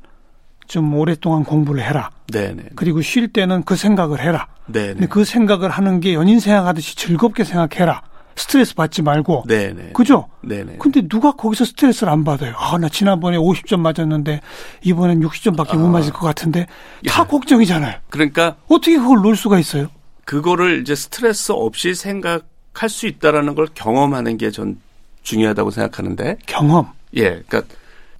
좀 0.67 0.93
오랫동안 0.95 1.43
공부를 1.43 1.83
해라. 1.83 2.09
네네. 2.31 2.63
그리고 2.75 3.01
쉴 3.01 3.27
때는 3.29 3.63
그 3.63 3.75
생각을 3.75 4.19
해라. 4.21 4.47
네네. 4.67 5.07
그 5.07 5.23
생각을 5.25 5.69
하는 5.69 5.99
게 5.99 6.13
연인 6.13 6.39
생각하듯이 6.39 6.95
즐겁게 6.95 7.43
생각해라. 7.43 8.01
스트레스 8.35 8.75
받지 8.75 9.01
말고. 9.01 9.45
네네. 9.47 9.91
그죠? 9.93 10.27
네네. 10.41 10.77
근데 10.79 11.07
누가 11.07 11.31
거기서 11.31 11.65
스트레스를 11.65 12.11
안 12.11 12.23
받아요? 12.23 12.53
아, 12.57 12.77
나 12.77 12.89
지난번에 12.89 13.37
50점 13.37 13.79
맞았는데 13.79 14.41
이번엔 14.83 15.21
60점밖에 15.21 15.71
아. 15.71 15.75
못 15.77 15.87
맞을 15.87 16.11
것 16.11 16.19
같은데 16.25 16.67
다 17.07 17.21
야. 17.21 17.27
걱정이잖아요. 17.27 17.99
그러니까 18.09 18.57
어떻게 18.67 18.97
그걸 18.97 19.21
놓을 19.21 19.35
수가 19.35 19.57
있어요? 19.59 19.87
그거를 20.25 20.81
이제 20.81 20.95
스트레스 20.95 21.51
없이 21.53 21.95
생각할 21.95 22.89
수 22.89 23.07
있다라는 23.07 23.55
걸 23.55 23.67
경험하는 23.73 24.37
게 24.37 24.51
전 24.51 24.79
중요하다고 25.23 25.71
생각하는데. 25.71 26.37
경험. 26.45 26.87
예. 27.15 27.41
그러니까 27.47 27.63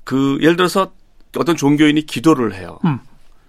그 0.04 0.38
예를 0.42 0.56
들어서 0.56 0.92
어떤 1.38 1.56
종교인이 1.56 2.06
기도를 2.06 2.56
해요. 2.56 2.80
음. 2.86 3.00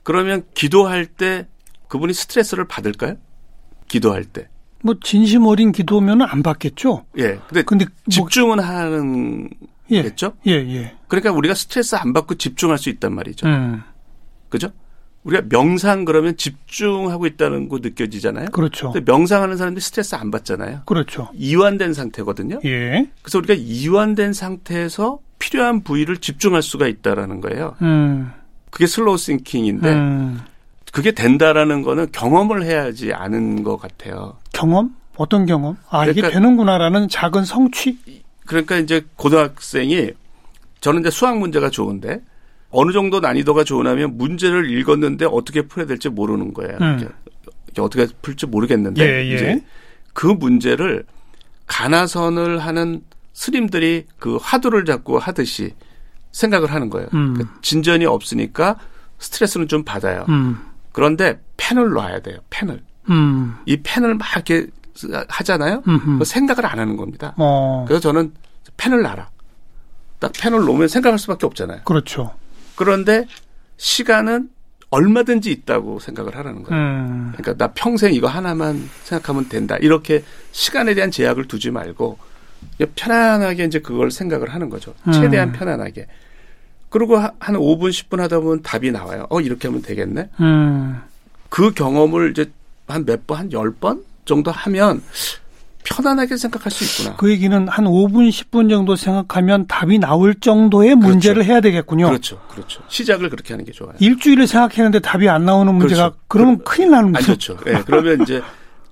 그러면 0.02 0.42
기도할 0.54 1.06
때 1.06 1.46
그분이 1.88 2.12
스트레스를 2.12 2.66
받을까요? 2.66 3.14
기도할 3.88 4.24
때. 4.24 4.48
뭐 4.82 4.94
진심 5.02 5.46
어린 5.46 5.72
기도면 5.72 6.22
안 6.22 6.42
받겠죠. 6.42 7.04
예. 7.18 7.38
근데, 7.48 7.62
근데 7.62 7.84
뭐 7.86 7.94
집중은 8.10 8.56
뭐... 8.56 8.64
하는 8.64 9.48
예. 9.90 10.02
겠죠? 10.02 10.32
예, 10.46 10.52
예. 10.52 10.96
그러니까 11.08 11.32
우리가 11.32 11.54
스트레스 11.54 11.94
안 11.94 12.12
받고 12.12 12.36
집중할 12.36 12.78
수 12.78 12.88
있단 12.90 13.14
말이죠. 13.14 13.46
음. 13.46 13.82
그죠? 14.48 14.70
우리가 15.24 15.42
명상 15.48 16.04
그러면 16.04 16.36
집중하고 16.36 17.26
있다는 17.26 17.68
거 17.68 17.78
느껴지잖아요. 17.78 18.50
그렇죠. 18.52 18.92
근데 18.92 19.10
명상하는 19.10 19.56
사람들이 19.56 19.82
스트레스 19.82 20.14
안 20.14 20.30
받잖아요. 20.30 20.82
그렇죠. 20.86 21.30
이완된 21.34 21.94
상태거든요. 21.94 22.60
예. 22.64 23.10
그래서 23.22 23.38
우리가 23.38 23.54
이완된 23.54 24.32
상태에서 24.32 25.18
필요한 25.38 25.82
부위를 25.82 26.18
집중할 26.18 26.62
수가 26.62 26.86
있다라는 26.86 27.40
거예요. 27.40 27.74
음. 27.82 28.30
그게 28.70 28.86
slow 28.86 29.16
thinking인데 29.16 29.92
음. 29.92 30.40
그게 30.96 31.12
된다라는 31.12 31.82
거는 31.82 32.06
경험을 32.10 32.62
해야지 32.62 33.12
아는 33.12 33.62
것 33.62 33.76
같아요. 33.76 34.38
경험? 34.54 34.96
어떤 35.18 35.44
경험? 35.44 35.76
아, 35.90 36.00
그러니까, 36.00 36.28
이게 36.28 36.34
되는구나라는 36.34 37.10
작은 37.10 37.44
성취? 37.44 37.98
그러니까 38.46 38.78
이제 38.78 39.04
고등학생이 39.16 40.12
저는 40.80 41.02
이제 41.02 41.10
수학 41.10 41.36
문제가 41.36 41.68
좋은데 41.68 42.22
어느 42.70 42.92
정도 42.92 43.20
난이도가 43.20 43.64
좋으냐면 43.64 44.16
문제를 44.16 44.70
읽었는데 44.70 45.26
어떻게 45.26 45.60
풀어야 45.60 45.86
될지 45.86 46.08
모르는 46.08 46.54
거예요. 46.54 46.78
음. 46.80 47.06
어떻게 47.78 48.06
풀지 48.22 48.46
모르겠는데 48.46 49.06
예, 49.06 49.30
예. 49.30 49.34
이제 49.34 49.64
그 50.14 50.26
문제를 50.26 51.04
가나선을 51.66 52.60
하는 52.60 53.02
스님들이 53.34 54.06
그 54.18 54.38
화두를 54.40 54.86
잡고 54.86 55.18
하듯이 55.18 55.74
생각을 56.32 56.72
하는 56.72 56.88
거예요. 56.88 57.08
음. 57.12 57.34
그러니까 57.34 57.58
진전이 57.60 58.06
없으니까 58.06 58.78
스트레스는 59.18 59.68
좀 59.68 59.84
받아요. 59.84 60.24
음. 60.30 60.58
그런데 60.96 61.38
펜을 61.58 61.90
놔야 61.90 62.20
돼요. 62.20 62.38
펜을. 62.48 62.82
음. 63.10 63.54
이 63.66 63.76
펜을 63.82 64.14
막 64.14 64.26
이렇게 64.34 64.66
하잖아요. 65.28 65.82
그 65.82 66.24
생각을 66.24 66.64
안 66.64 66.78
하는 66.78 66.96
겁니다. 66.96 67.34
어. 67.36 67.84
그래서 67.86 68.00
저는 68.00 68.32
펜을 68.78 69.02
놔라. 69.02 69.28
딱 70.18 70.32
펜을 70.32 70.60
놓으면 70.64 70.88
생각할 70.88 71.18
수밖에 71.18 71.44
없잖아요. 71.44 71.82
그렇죠. 71.84 72.32
그런데 72.76 73.26
시간은 73.76 74.48
얼마든지 74.88 75.50
있다고 75.50 75.98
생각을 75.98 76.34
하라는 76.34 76.62
거예요. 76.62 76.82
음. 76.82 77.32
그러니까 77.36 77.62
나 77.62 77.74
평생 77.74 78.14
이거 78.14 78.28
하나만 78.28 78.88
생각하면 79.02 79.50
된다. 79.50 79.76
이렇게 79.82 80.24
시간에 80.52 80.94
대한 80.94 81.10
제약을 81.10 81.46
두지 81.46 81.72
말고 81.72 82.16
편안하게 82.94 83.64
이제 83.64 83.80
그걸 83.80 84.10
생각을 84.10 84.54
하는 84.54 84.70
거죠. 84.70 84.94
최대한 85.12 85.50
음. 85.50 85.52
편안하게. 85.52 86.06
그리고 86.96 87.18
한 87.18 87.30
5분, 87.56 87.90
10분 87.90 88.18
하다 88.20 88.40
보면 88.40 88.62
답이 88.62 88.90
나와요. 88.90 89.26
어, 89.28 89.38
이렇게 89.42 89.68
하면 89.68 89.82
되겠네? 89.82 90.30
음. 90.40 90.98
그 91.50 91.72
경험을 91.72 92.30
이제 92.30 92.50
한 92.88 93.04
몇 93.04 93.26
번, 93.26 93.38
한열번 93.38 94.02
정도 94.24 94.50
하면 94.50 95.02
편안하게 95.84 96.38
생각할 96.38 96.72
수 96.72 97.02
있구나. 97.02 97.16
그 97.18 97.30
얘기는 97.30 97.68
한 97.68 97.84
5분, 97.84 98.30
10분 98.30 98.70
정도 98.70 98.96
생각하면 98.96 99.66
답이 99.66 99.98
나올 99.98 100.34
정도의 100.34 100.94
그렇죠. 100.94 101.08
문제를 101.08 101.44
해야 101.44 101.60
되겠군요. 101.60 102.06
그렇죠. 102.06 102.40
그렇죠. 102.48 102.82
시작을 102.88 103.28
그렇게 103.28 103.52
하는 103.52 103.66
게 103.66 103.72
좋아요. 103.72 103.92
일주일을 103.98 104.46
생각했는데 104.46 105.00
답이 105.00 105.28
안 105.28 105.44
나오는 105.44 105.72
문제가 105.74 106.08
그렇죠. 106.10 106.20
그러면 106.28 106.58
그, 106.58 106.64
큰일 106.64 106.90
나는 106.92 107.12
거죠. 107.12 107.32
안 107.32 107.38
좋죠. 107.38 107.56
예. 107.66 107.72
네, 107.72 107.82
그러면 107.84 108.22
이제 108.22 108.40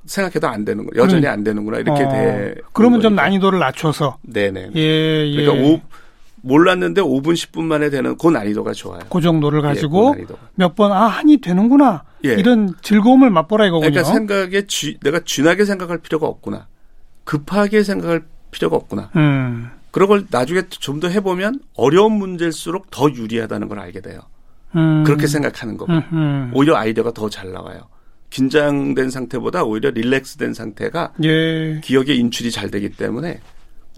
생각해도 0.04 0.46
안 0.46 0.64
되는 0.66 0.84
거 0.84 0.90
여전히 0.96 1.22
그럼, 1.22 1.32
안 1.32 1.42
되는구나. 1.44 1.78
이렇게 1.78 2.02
어, 2.04 2.08
돼. 2.10 2.54
그러면 2.74 3.00
좀 3.00 3.14
난이도를 3.14 3.58
낮춰서. 3.58 4.18
네네. 4.22 4.72
예, 4.76 5.26
예. 5.26 5.36
그러니까 5.46 5.66
오, 5.66 5.80
몰랐는데 6.44 7.00
5분 7.00 7.32
10분 7.32 7.62
만에 7.64 7.90
되는 7.90 8.16
그 8.16 8.28
난이도가 8.28 8.72
좋아요. 8.72 9.00
그 9.10 9.20
정도를 9.20 9.60
예, 9.60 9.62
가지고 9.62 10.14
예, 10.18 10.24
그 10.24 10.36
몇번 10.54 10.92
아 10.92 11.06
한이 11.06 11.38
되는구나. 11.38 12.04
예. 12.24 12.34
이런 12.34 12.74
즐거움을 12.82 13.30
맛보라 13.30 13.66
이거군요. 13.66 13.90
그러니까 13.90 14.12
생각에 14.12 14.66
쥐, 14.66 14.98
내가 15.00 15.20
쥐나게 15.24 15.64
생각할 15.64 15.98
필요가 15.98 16.26
없구나. 16.26 16.66
급하게 17.24 17.82
생각할 17.82 18.24
필요가 18.50 18.76
없구나. 18.76 19.10
음. 19.16 19.70
그런 19.90 20.08
걸 20.08 20.26
나중에 20.30 20.62
좀 20.68 21.00
더 21.00 21.08
해보면 21.08 21.60
어려운 21.76 22.12
문제일수록 22.12 22.90
더 22.90 23.10
유리하다는 23.10 23.68
걸 23.68 23.78
알게 23.78 24.00
돼요. 24.00 24.20
음. 24.76 25.04
그렇게 25.04 25.26
생각하는 25.26 25.76
거고 25.76 25.92
음. 25.92 26.50
오히려 26.54 26.76
아이디어가 26.76 27.12
더 27.12 27.28
잘 27.28 27.52
나와요. 27.52 27.80
긴장된 28.30 29.10
상태보다 29.10 29.62
오히려 29.64 29.90
릴렉스된 29.90 30.54
상태가 30.54 31.12
예. 31.22 31.80
기억의 31.84 32.18
인출이 32.18 32.50
잘 32.50 32.70
되기 32.70 32.90
때문에 32.90 33.40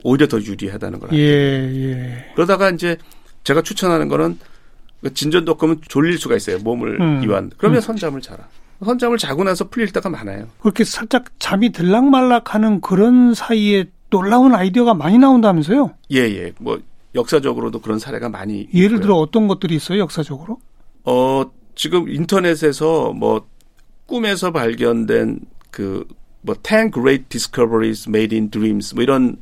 오히려 0.04 0.26
더 0.28 0.40
유리하다는 0.40 0.98
걸 1.00 1.10
알게 1.10 1.22
예, 1.22 1.92
예. 1.92 2.32
그러다가 2.34 2.70
이제 2.70 2.96
제가 3.44 3.62
추천하는 3.62 4.08
거는 4.08 4.38
그 5.02 5.14
진전도 5.14 5.52
없으면 5.52 5.80
졸릴 5.88 6.18
수가 6.18 6.36
있어요. 6.36 6.58
몸을 6.58 7.00
음. 7.00 7.22
이완. 7.22 7.50
그러면 7.56 7.78
음. 7.78 7.80
선잠을 7.80 8.20
자라. 8.20 8.48
선잠을 8.84 9.18
자고 9.18 9.44
나서 9.44 9.68
풀릴 9.68 9.92
때가 9.92 10.10
많아요. 10.10 10.48
그렇게 10.60 10.84
살짝 10.84 11.26
잠이 11.38 11.70
들락말락하는 11.70 12.80
그런 12.80 13.34
사이에 13.34 13.86
놀라운 14.10 14.54
아이디어가 14.54 14.94
많이 14.94 15.18
나온다면서요? 15.18 15.92
예, 16.12 16.18
예. 16.18 16.52
뭐 16.58 16.80
역사적으로도 17.14 17.80
그런 17.80 17.98
사례가 17.98 18.28
많이 18.28 18.68
예를 18.74 18.96
있고요. 18.96 19.00
들어 19.00 19.14
어떤 19.16 19.48
것들이 19.48 19.74
있어요, 19.76 20.00
역사적으로? 20.00 20.58
어, 21.04 21.44
지금 21.74 22.08
인터넷에서 22.08 23.12
뭐 23.12 23.46
꿈에서 24.06 24.52
발견된 24.52 25.40
그뭐 25.70 26.54
ten 26.62 26.90
great 26.92 27.24
discoveries 27.28 28.08
made 28.08 28.36
in 28.36 28.50
dreams 28.50 28.94
뭐 28.94 29.02
이런 29.02 29.36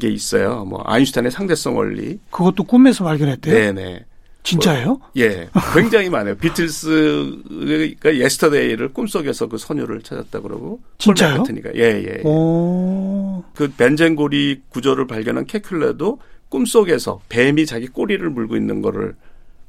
게 0.00 0.08
있어요. 0.08 0.64
뭐 0.64 0.82
아인슈타인의 0.84 1.30
상대성 1.30 1.76
원리. 1.76 2.18
그것도 2.30 2.64
꿈에서 2.64 3.04
발견했대요? 3.04 3.54
네, 3.54 3.72
네. 3.72 4.04
진짜예요? 4.42 4.86
뭐, 4.86 5.00
예, 5.16 5.48
굉장히 5.74 6.08
많아요. 6.08 6.36
비틀스가 6.36 8.14
Yesterday를 8.14 8.92
꿈속에서 8.92 9.48
그 9.48 9.58
선율을 9.58 10.02
찾았다 10.02 10.40
그러고 10.40 10.80
진짜요? 10.98 11.38
같으니까 11.38 11.70
예, 11.74 11.80
예. 11.80 12.18
예. 12.18 12.22
그 12.22 13.72
벤젠고리 13.76 14.62
구조를 14.68 15.08
발견한 15.08 15.46
케쿨레도 15.46 16.18
꿈속에서 16.48 17.20
뱀이 17.28 17.66
자기 17.66 17.88
꼬리를 17.88 18.28
물고 18.30 18.56
있는 18.56 18.82
거를 18.82 19.16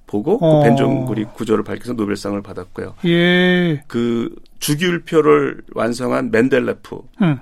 보고 0.05 0.38
그 0.38 0.45
어. 0.45 0.59
그 0.59 0.67
벤젠고리 0.67 1.25
구조를 1.33 1.63
밝혀서 1.63 1.93
노벨상을 1.93 2.39
받았고요. 2.41 2.95
예. 3.05 3.83
그 3.88 4.33
주기율표를 4.59 5.62
완성한 5.74 6.29
멘델레프 6.29 7.00
음. 7.24 7.39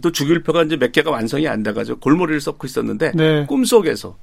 또 0.00 0.12
주기율표가 0.12 0.64
이제 0.64 0.76
몇 0.76 0.92
개가 0.92 1.10
완성이 1.10 1.48
안 1.48 1.62
돼가지고 1.62 2.00
골머리를 2.00 2.40
썩고 2.40 2.66
있었는데 2.66 3.12
네. 3.14 3.46
꿈속에서 3.46 4.16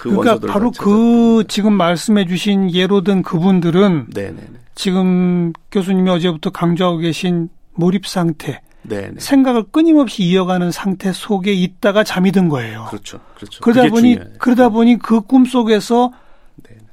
그 0.00 0.10
그러니까 0.10 0.46
바로 0.52 0.70
그 0.70 1.44
지금 1.48 1.72
말씀해주신 1.74 2.72
예로 2.74 3.02
든 3.02 3.22
그분들은 3.22 4.06
네네네. 4.14 4.46
지금 4.74 5.52
교수님이 5.72 6.08
어제부터 6.10 6.50
강조하고 6.50 6.98
계신 6.98 7.48
몰입 7.74 8.06
상태, 8.06 8.60
네네. 8.82 9.14
생각을 9.18 9.64
끊임없이 9.72 10.22
이어가는 10.22 10.70
상태 10.70 11.12
속에 11.12 11.52
있다가 11.52 12.04
잠이 12.04 12.32
든 12.32 12.48
거예요. 12.48 12.86
그렇죠, 12.90 13.20
그렇죠. 13.36 13.60
그러다 13.62 13.88
보니 13.88 14.14
중요해요. 14.14 14.34
그러다 14.38 14.68
보니 14.68 14.98
그 14.98 15.20
꿈 15.20 15.44
속에서 15.44 16.12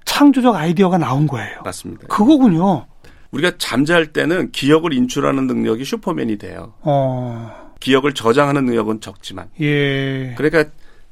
창조적 0.05 0.55
아이디어가 0.55 0.97
나온 0.97 1.27
거예요. 1.27 1.61
맞습니다. 1.63 2.07
그거군요. 2.07 2.85
우리가 3.31 3.51
잠잘 3.57 4.13
때는 4.13 4.51
기억을 4.51 4.93
인출하는 4.93 5.45
능력이 5.47 5.83
슈퍼맨이 5.83 6.37
돼요. 6.37 6.73
어. 6.81 7.64
기억을 7.79 8.13
저장하는 8.13 8.65
능력은 8.65 9.01
적지만. 9.01 9.47
예. 9.61 10.33
그러니까 10.37 10.65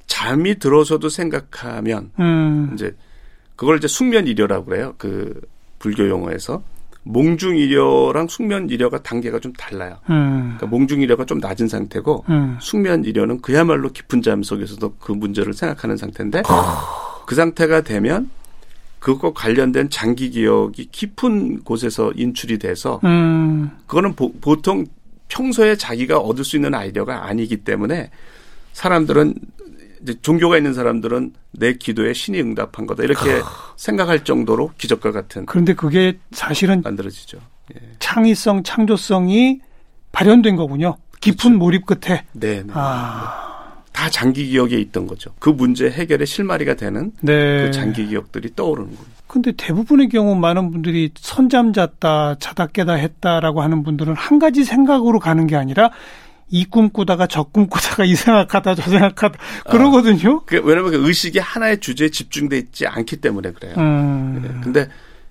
잠이 0.07 0.59
들어서도 0.59 1.09
생각하면 1.09 2.11
음. 2.19 2.71
이제 2.73 2.95
그걸 3.55 3.77
이제 3.77 3.87
숙면 3.87 4.27
이려라고 4.27 4.65
그래요. 4.65 4.93
그 4.97 5.39
불교 5.79 6.07
용어에서 6.07 6.63
몽중 7.03 7.57
이려랑 7.57 8.27
숙면 8.27 8.69
이려가 8.69 9.01
단계가 9.01 9.39
좀 9.39 9.51
달라요. 9.53 9.97
음. 10.09 10.55
그러니까 10.57 10.67
몽중 10.67 11.01
이려가 11.01 11.25
좀 11.25 11.39
낮은 11.39 11.67
상태고 11.67 12.25
음. 12.29 12.57
숙면 12.61 13.05
이려는 13.05 13.41
그야말로 13.41 13.89
깊은 13.89 14.21
잠 14.21 14.41
속에서도 14.43 14.95
그 14.99 15.11
문제를 15.11 15.53
생각하는 15.53 15.97
상태인데 15.97 16.43
그 17.25 17.35
상태가 17.35 17.81
되면 17.81 18.29
그것과 18.99 19.33
관련된 19.33 19.89
장기 19.89 20.29
기억이 20.29 20.87
깊은 20.91 21.63
곳에서 21.63 22.13
인출이 22.15 22.57
돼서 22.57 23.01
음. 23.03 23.69
그거는 23.85 24.15
보, 24.15 24.31
보통 24.39 24.85
평소에 25.27 25.75
자기가 25.75 26.19
얻을 26.19 26.43
수 26.43 26.55
있는 26.55 26.73
아이디어가 26.73 27.25
아니기 27.25 27.57
때문에 27.57 28.09
사람들은 28.73 29.35
종교가 30.21 30.57
있는 30.57 30.73
사람들은 30.73 31.33
내 31.51 31.73
기도에 31.73 32.13
신이 32.13 32.41
응답한 32.41 32.85
거다 32.85 33.03
이렇게 33.03 33.41
생각할 33.77 34.23
정도로 34.23 34.71
기적과 34.77 35.11
같은 35.11 35.45
그런데 35.45 35.73
그게 35.73 36.19
사실은 36.31 36.81
만들어지죠. 36.81 37.39
예. 37.75 37.79
창의성, 37.99 38.63
창조성이 38.63 39.61
발현된 40.11 40.55
거군요. 40.55 40.97
깊은 41.21 41.37
그렇죠. 41.37 41.57
몰입 41.57 41.85
끝에. 41.85 42.25
네. 42.33 42.63
네. 42.63 42.73
아. 42.73 43.81
다 43.93 44.09
장기 44.09 44.47
기억에 44.47 44.75
있던 44.75 45.07
거죠. 45.07 45.31
그 45.39 45.49
문제 45.49 45.89
해결의 45.89 46.27
실마리가 46.27 46.73
되는 46.73 47.11
네. 47.21 47.65
그 47.65 47.71
장기 47.71 48.07
기억들이 48.07 48.53
떠오르는 48.55 48.89
거예요. 48.89 49.12
근데 49.33 49.51
대부분의 49.51 50.09
경우 50.09 50.35
많은 50.35 50.69
분들이 50.69 51.09
선잠 51.15 51.73
잤다, 51.73 52.35
자다 52.39 52.67
깨다 52.67 52.93
했다라고 52.93 53.63
하는 53.63 53.81
분들은 53.81 54.13
한 54.13 54.37
가지 54.37 54.63
생각으로 54.63 55.17
가는 55.17 55.47
게 55.47 55.55
아니라 55.55 55.89
이 56.51 56.65
꿈꾸다가 56.65 57.25
저 57.25 57.41
꿈꾸다가 57.41 58.05
이 58.05 58.13
생각하다 58.13 58.75
저 58.75 58.83
생각하다 58.83 59.39
그러거든요. 59.71 60.35
어, 60.35 60.43
그, 60.45 60.61
왜냐면 60.63 60.91
그 60.91 61.07
의식이 61.07 61.39
하나의 61.39 61.79
주제에 61.79 62.09
집중돼 62.09 62.59
있지 62.59 62.85
않기 62.85 63.17
때문에 63.21 63.53
그래요. 63.53 63.73
음. 63.79 64.39
네. 64.43 64.49
근데 64.61 64.87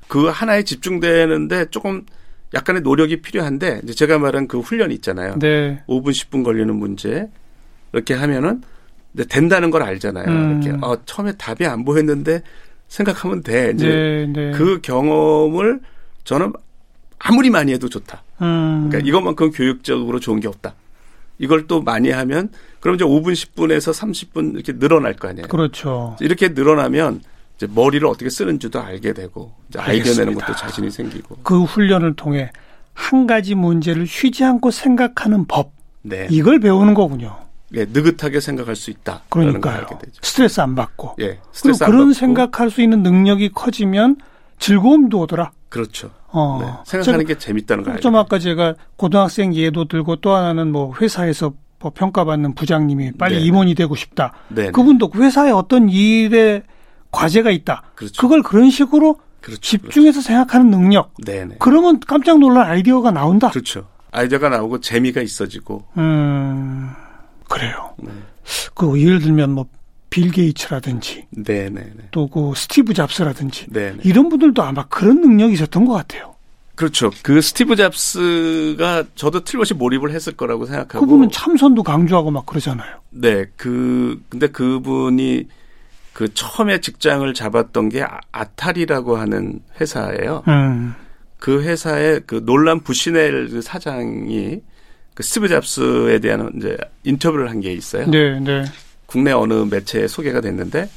그 0.08 0.26
하나에 0.26 0.64
집중되는데 0.64 1.66
조금 1.70 2.04
약간의 2.54 2.82
노력이 2.82 3.22
필요한데 3.22 3.82
이제 3.84 3.94
제가 3.94 4.18
말한 4.18 4.48
그 4.48 4.58
훈련이 4.58 4.94
있잖아요. 4.96 5.38
네. 5.38 5.80
5분 5.86 6.08
10분 6.08 6.42
걸리는 6.42 6.74
문제 6.74 7.28
이렇게 7.92 8.14
하면은 8.14 8.62
된다는 9.28 9.70
걸 9.70 9.84
알잖아요. 9.84 10.26
음. 10.26 10.60
이렇게 10.60 10.76
어, 10.84 10.98
처음에 11.06 11.36
답이 11.36 11.64
안 11.66 11.84
보였는데 11.84 12.42
생각하면 12.92 13.42
돼. 13.42 13.72
이제 13.74 13.88
네, 13.88 14.26
네. 14.26 14.50
그 14.52 14.80
경험을 14.82 15.80
저는 16.24 16.52
아무리 17.18 17.48
많이 17.48 17.72
해도 17.72 17.88
좋다. 17.88 18.22
음. 18.42 18.88
그러니까 18.90 19.08
이것만큼 19.08 19.50
교육적으로 19.52 20.20
좋은 20.20 20.40
게 20.40 20.48
없다. 20.48 20.74
이걸 21.38 21.66
또 21.66 21.80
많이 21.80 22.10
하면 22.10 22.50
그럼 22.80 22.96
이제 22.96 23.04
5분 23.04 23.32
10분에서 23.32 23.92
30분 23.92 24.54
이렇게 24.54 24.78
늘어날 24.78 25.14
거 25.14 25.28
아니에요. 25.28 25.48
그렇죠. 25.48 26.16
이렇게 26.20 26.48
늘어나면 26.48 27.22
이제 27.56 27.66
머리를 27.72 28.06
어떻게 28.06 28.28
쓰는지도 28.28 28.80
알게 28.80 29.14
되고 29.14 29.52
이제 29.70 29.78
아이디어 29.78 30.14
내는 30.14 30.34
것도 30.34 30.54
자신이 30.54 30.90
생기고 30.90 31.38
그 31.42 31.62
훈련을 31.62 32.14
통해 32.16 32.50
한 32.92 33.26
가지 33.26 33.54
문제를 33.54 34.06
쉬지 34.06 34.44
않고 34.44 34.70
생각하는 34.70 35.46
법 35.46 35.72
네. 36.02 36.28
이걸 36.30 36.60
배우는 36.60 36.92
거군요. 36.92 37.38
예, 37.74 37.86
느긋하게 37.86 38.40
생각할 38.40 38.76
수 38.76 38.90
있다. 38.90 39.22
그러니까요. 39.28 39.86
스트레스 40.20 40.60
안 40.60 40.74
받고. 40.74 41.16
예, 41.20 41.40
스트레스 41.52 41.84
안 41.84 41.90
그런 41.90 42.06
받고. 42.08 42.12
생각할 42.14 42.70
수 42.70 42.82
있는 42.82 43.02
능력이 43.02 43.50
커지면 43.52 44.16
즐거움도 44.58 45.20
오더라. 45.20 45.52
그렇죠. 45.68 46.10
어. 46.28 46.58
네, 46.60 46.66
생각하는 46.84 47.26
게 47.26 47.36
재밌다는 47.38 47.84
거예요. 47.84 48.00
좀 48.00 48.16
아까 48.16 48.38
제가 48.38 48.74
고등학생 48.96 49.54
예도 49.54 49.86
들고 49.86 50.16
또 50.16 50.32
하나는 50.34 50.70
뭐 50.70 50.94
회사에서 51.00 51.54
뭐 51.80 51.90
평가받는 51.94 52.54
부장님이 52.54 53.12
빨리 53.12 53.36
네. 53.36 53.40
임원이 53.42 53.74
되고 53.74 53.94
싶다. 53.96 54.32
네. 54.48 54.70
그분도 54.70 55.08
그 55.08 55.22
회사에 55.22 55.50
어떤 55.50 55.88
일에 55.88 56.62
과제가 57.10 57.50
있다. 57.50 57.82
그렇죠. 57.94 58.20
그걸 58.20 58.42
그런 58.42 58.70
식으로 58.70 59.16
그렇죠. 59.40 59.60
집중해서 59.60 60.20
그렇죠. 60.20 60.20
생각하는 60.20 60.70
능력. 60.70 61.12
네네. 61.24 61.56
그러면 61.58 61.98
깜짝 62.06 62.38
놀랄 62.38 62.70
아이디어가 62.70 63.10
나온다. 63.10 63.50
그렇죠. 63.50 63.88
아이디어가 64.12 64.48
나오고 64.50 64.80
재미가 64.80 65.20
있어지고. 65.22 65.84
음. 65.96 66.90
그래요. 67.52 67.94
네. 67.98 68.10
그 68.74 69.00
예를 69.00 69.20
들면 69.20 69.50
뭐 69.50 69.66
빌 70.12 70.30
게이츠라든지 70.30 71.26
또 72.10 72.28
그 72.28 72.52
스티브 72.54 72.92
잡스라든지 72.92 73.66
네네. 73.70 74.00
이런 74.04 74.28
분들도 74.28 74.62
아마 74.62 74.86
그런 74.88 75.22
능력이 75.22 75.54
있었던 75.54 75.86
것 75.86 75.94
같아요. 75.94 76.34
그렇죠. 76.74 77.10
그 77.22 77.40
스티브 77.40 77.76
잡스가 77.76 79.04
저도 79.14 79.40
틀림없이 79.44 79.72
몰입을 79.74 80.10
했을 80.12 80.34
거라고 80.34 80.66
생각하고 80.66 81.00
그분은 81.00 81.30
참선도 81.30 81.82
강조하고 81.82 82.30
막 82.30 82.44
그러잖아요. 82.44 82.98
네. 83.10 83.46
그 83.56 84.22
근데 84.28 84.48
그분이 84.48 85.48
그 86.12 86.32
처음에 86.34 86.80
직장을 86.80 87.32
잡았던 87.32 87.88
게 87.88 88.02
아, 88.02 88.20
아타리라고 88.32 89.16
하는 89.16 89.60
회사예요. 89.80 90.42
음. 90.48 90.94
그 91.38 91.62
회사의 91.62 92.22
그 92.26 92.44
놀란 92.44 92.80
부시넬 92.80 93.62
사장이 93.62 94.60
그 95.14 95.22
스티브 95.22 95.48
잡스에 95.48 96.18
대한 96.20 96.50
이제 96.56 96.76
인터뷰를 97.04 97.50
한 97.50 97.60
게 97.60 97.72
있어요. 97.72 98.06
네, 98.08 98.38
네. 98.40 98.64
국내 99.06 99.32
어느 99.32 99.52
매체에 99.70 100.08
소개가 100.08 100.40
됐는데 100.40 100.88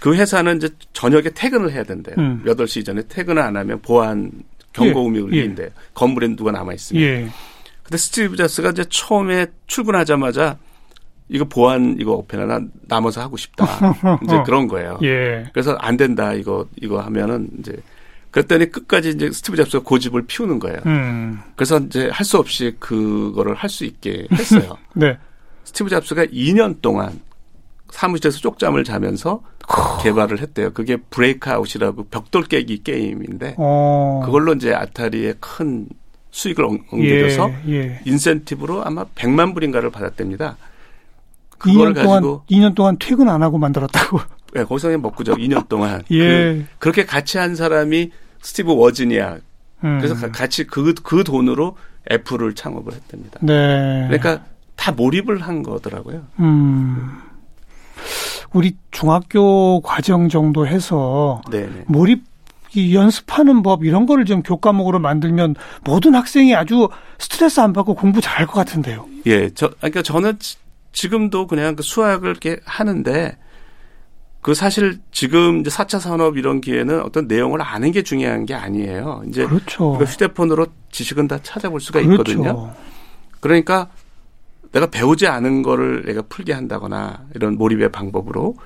그 0.00 0.14
회사는 0.14 0.56
이제 0.56 0.70
저녁에 0.94 1.24
퇴근을 1.34 1.72
해야 1.72 1.82
된대요. 1.84 2.14
음. 2.18 2.42
8시 2.46 2.84
전에 2.86 3.02
퇴근을 3.08 3.42
안 3.42 3.56
하면 3.56 3.80
보안 3.82 4.30
경고음이 4.72 5.18
예, 5.18 5.22
울린대요. 5.22 5.66
예. 5.66 5.70
건물에 5.94 6.28
누가 6.36 6.50
남아 6.52 6.72
있으면. 6.74 7.02
예. 7.02 7.28
근데 7.82 7.96
스티브 7.98 8.36
잡스가 8.36 8.70
이제 8.70 8.84
처음에 8.88 9.46
출근하자마자 9.66 10.56
이거 11.28 11.44
보안 11.44 11.96
이거 12.00 12.12
off해라 12.12 12.46
나 12.46 12.60
남아서 12.88 13.20
하고 13.20 13.36
싶다. 13.36 13.66
이제 14.24 14.40
그런 14.46 14.66
거예요. 14.66 14.98
예. 15.02 15.44
그래서 15.52 15.74
안 15.74 15.96
된다. 15.98 16.32
이거 16.32 16.66
이거 16.80 17.00
하면은 17.00 17.48
이제 17.58 17.76
그랬더니 18.30 18.70
끝까지 18.70 19.10
이제 19.10 19.30
스티브 19.32 19.56
잡스가 19.56 19.82
고집을 19.84 20.26
피우는 20.26 20.58
거예요. 20.60 20.78
음. 20.86 21.40
그래서 21.56 21.78
이제 21.78 22.08
할 22.12 22.24
수 22.24 22.38
없이 22.38 22.76
그거를 22.78 23.54
할 23.54 23.68
수 23.68 23.84
있게 23.84 24.28
했어요. 24.32 24.76
네. 24.94 25.18
스티브 25.64 25.90
잡스가 25.90 26.26
2년 26.26 26.80
동안 26.80 27.20
사무실에서 27.90 28.38
쪽잠을 28.38 28.84
자면서 28.84 29.42
개발을 30.02 30.40
했대요. 30.40 30.72
그게 30.72 30.96
Breakout이라고 30.96 32.04
벽돌 32.04 32.44
깨기 32.44 32.82
게임인데 32.82 33.54
어. 33.58 34.22
그걸로 34.24 34.52
이제 34.54 34.72
아타리에 34.74 35.34
큰 35.40 35.88
수익을 36.30 36.64
안겨줘서 36.64 37.50
예, 37.68 37.72
예. 37.74 38.00
인센티브로 38.04 38.84
아마 38.84 39.04
100만 39.04 39.54
불인가를 39.54 39.90
받았답니다. 39.90 40.56
그걸 41.58 41.92
2년 41.92 41.94
동안, 42.02 42.22
가지고 42.22 42.42
2년 42.50 42.74
동안 42.74 42.96
퇴근 42.98 43.28
안 43.28 43.42
하고 43.42 43.58
만들었다고. 43.58 44.20
네, 44.54 44.64
거기서 44.64 44.88
그냥 44.88 45.02
먹고 45.02 45.22
자 45.24 45.32
2년 45.34 45.68
동안. 45.68 46.02
예. 46.10 46.18
그, 46.18 46.66
그렇게 46.78 47.04
같이 47.04 47.38
한 47.38 47.54
사람이 47.56 48.10
스티브 48.40 48.74
워즈니아. 48.74 49.38
음. 49.84 49.98
그래서 50.00 50.30
같이 50.30 50.66
그, 50.66 50.94
그 50.94 51.24
돈으로 51.24 51.76
애플을 52.10 52.54
창업을 52.54 52.92
했답니다. 52.92 53.38
네. 53.42 54.06
그러니까 54.08 54.44
다 54.76 54.92
몰입을 54.92 55.42
한 55.42 55.62
거더라고요. 55.62 56.22
음. 56.40 57.18
우리 58.52 58.76
중학교 58.90 59.80
과정 59.80 60.28
정도 60.28 60.66
해서 60.66 61.40
네네. 61.50 61.84
몰입 61.86 62.24
이 62.72 62.94
연습하는 62.94 63.62
법 63.62 63.84
이런 63.84 64.06
거를 64.06 64.24
좀 64.24 64.42
교과목으로 64.42 65.00
만들면 65.00 65.56
모든 65.82 66.14
학생이 66.14 66.54
아주 66.54 66.88
스트레스 67.18 67.58
안 67.60 67.72
받고 67.72 67.94
공부 67.94 68.20
잘할 68.20 68.46
것 68.46 68.54
같은데요. 68.54 69.06
예, 69.26 69.50
저 69.50 69.70
그러니까 69.78 70.02
저는 70.02 70.38
지금도 70.92 71.48
그냥 71.48 71.74
그 71.74 71.82
수학을 71.82 72.30
이렇게 72.30 72.60
하는데 72.64 73.36
그 74.42 74.54
사실 74.54 74.98
지금 75.12 75.60
이제 75.60 75.68
4차 75.70 76.00
산업 76.00 76.38
이런 76.38 76.60
기회는 76.60 77.02
어떤 77.02 77.26
내용을 77.28 77.60
아는 77.62 77.92
게 77.92 78.02
중요한 78.02 78.46
게 78.46 78.54
아니에요. 78.54 79.22
이제 79.28 79.44
그렇죠. 79.46 79.96
휴대폰으로 79.96 80.66
지식은 80.90 81.28
다 81.28 81.38
찾아볼 81.42 81.80
수가 81.80 82.00
그렇죠. 82.00 82.32
있거든요. 82.32 82.72
그러니까 83.40 83.88
내가 84.72 84.86
배우지 84.86 85.26
않은 85.26 85.62
거를 85.62 86.04
내가 86.04 86.22
풀게 86.22 86.52
한다거나 86.52 87.24
이런 87.34 87.56
몰입의 87.56 87.90
방법으로 87.92 88.56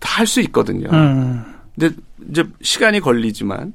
다 0.00 0.18
할 0.18 0.26
수 0.26 0.40
있거든요. 0.40 0.88
음. 0.92 1.44
근데 1.78 1.94
이제 2.28 2.44
시간이 2.60 2.98
걸리지만 3.00 3.72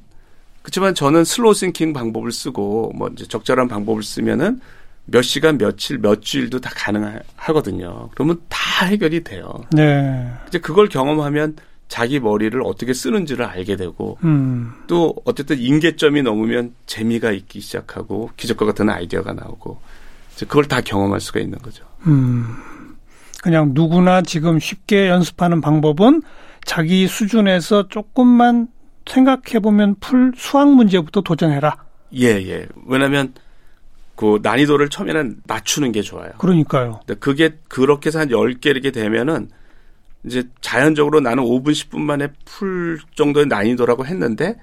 그렇지만 0.62 0.94
저는 0.94 1.24
slow 1.24 1.54
thinking 1.54 1.94
방법을 1.94 2.30
쓰고 2.32 2.92
뭐 2.94 3.08
이제 3.08 3.24
적절한 3.26 3.68
방법을 3.68 4.02
쓰면은 4.02 4.60
몇 5.10 5.22
시간, 5.22 5.56
며칠, 5.56 5.98
몇 5.98 6.22
주일도 6.22 6.60
다 6.60 6.70
가능하거든요. 6.74 8.10
그러면 8.14 8.40
다 8.48 8.86
해결이 8.86 9.24
돼요. 9.24 9.64
네. 9.72 10.30
이제 10.48 10.58
그걸 10.58 10.88
경험하면 10.88 11.56
자기 11.88 12.20
머리를 12.20 12.60
어떻게 12.62 12.92
쓰는지를 12.92 13.46
알게 13.46 13.76
되고 13.76 14.18
음. 14.22 14.72
또 14.86 15.14
어쨌든 15.24 15.58
인계점이 15.58 16.22
넘으면 16.22 16.74
재미가 16.86 17.32
있기 17.32 17.60
시작하고 17.60 18.30
기적과 18.36 18.66
같은 18.66 18.90
아이디어가 18.90 19.32
나오고 19.32 19.80
이제 20.34 20.44
그걸 20.44 20.66
다 20.66 20.82
경험할 20.82 21.20
수가 21.20 21.40
있는 21.40 21.58
거죠. 21.58 21.84
음. 22.06 22.44
그냥 23.42 23.70
누구나 23.72 24.20
지금 24.20 24.58
쉽게 24.58 25.08
연습하는 25.08 25.62
방법은 25.62 26.22
자기 26.66 27.06
수준에서 27.06 27.88
조금만 27.88 28.68
생각해 29.06 29.60
보면 29.62 29.96
풀 30.00 30.32
수학 30.36 30.70
문제부터 30.70 31.22
도전해라. 31.22 31.76
예, 32.14 32.26
예. 32.26 32.66
왜냐면 32.86 33.32
그 34.18 34.40
난이도를 34.42 34.88
처음에는 34.88 35.42
낮추는 35.46 35.92
게 35.92 36.02
좋아요. 36.02 36.32
그러니까요. 36.38 36.98
그게 37.20 37.56
그렇게 37.68 38.08
해서 38.08 38.18
한 38.18 38.28
10개 38.30 38.66
이렇게 38.66 38.90
되면은 38.90 39.48
이제 40.26 40.42
자연적으로 40.60 41.20
나는 41.20 41.44
5분, 41.44 41.70
10분 41.70 42.00
만에 42.00 42.26
풀 42.44 42.98
정도의 43.14 43.46
난이도라고 43.46 44.06
했는데 44.06 44.58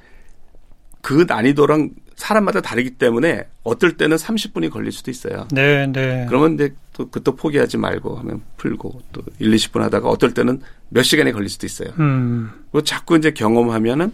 그 1.02 1.24
난이도랑 1.26 1.92
사람마다 2.18 2.60
다르기 2.60 2.92
때문에 2.92 3.48
어떨 3.64 3.96
때는 3.96 4.18
30분이 4.18 4.70
걸릴 4.70 4.92
수도 4.92 5.10
있어요. 5.10 5.48
네, 5.54 5.88
네. 5.88 6.26
그러면 6.28 6.56
이제 6.56 6.74
또 6.92 7.06
그것도 7.06 7.38
포기하지 7.38 7.78
말고 7.78 8.18
하면 8.18 8.42
풀고 8.58 9.04
또 9.14 9.22
1, 9.40 9.52
20분 9.52 9.80
하다가 9.80 10.10
어떨 10.10 10.34
때는 10.34 10.60
몇 10.90 11.04
시간이 11.04 11.32
걸릴 11.32 11.48
수도 11.48 11.66
있어요. 11.66 11.92
음. 12.00 12.52
그 12.74 12.84
자꾸 12.84 13.16
이제 13.16 13.32
경험하면은 13.32 14.12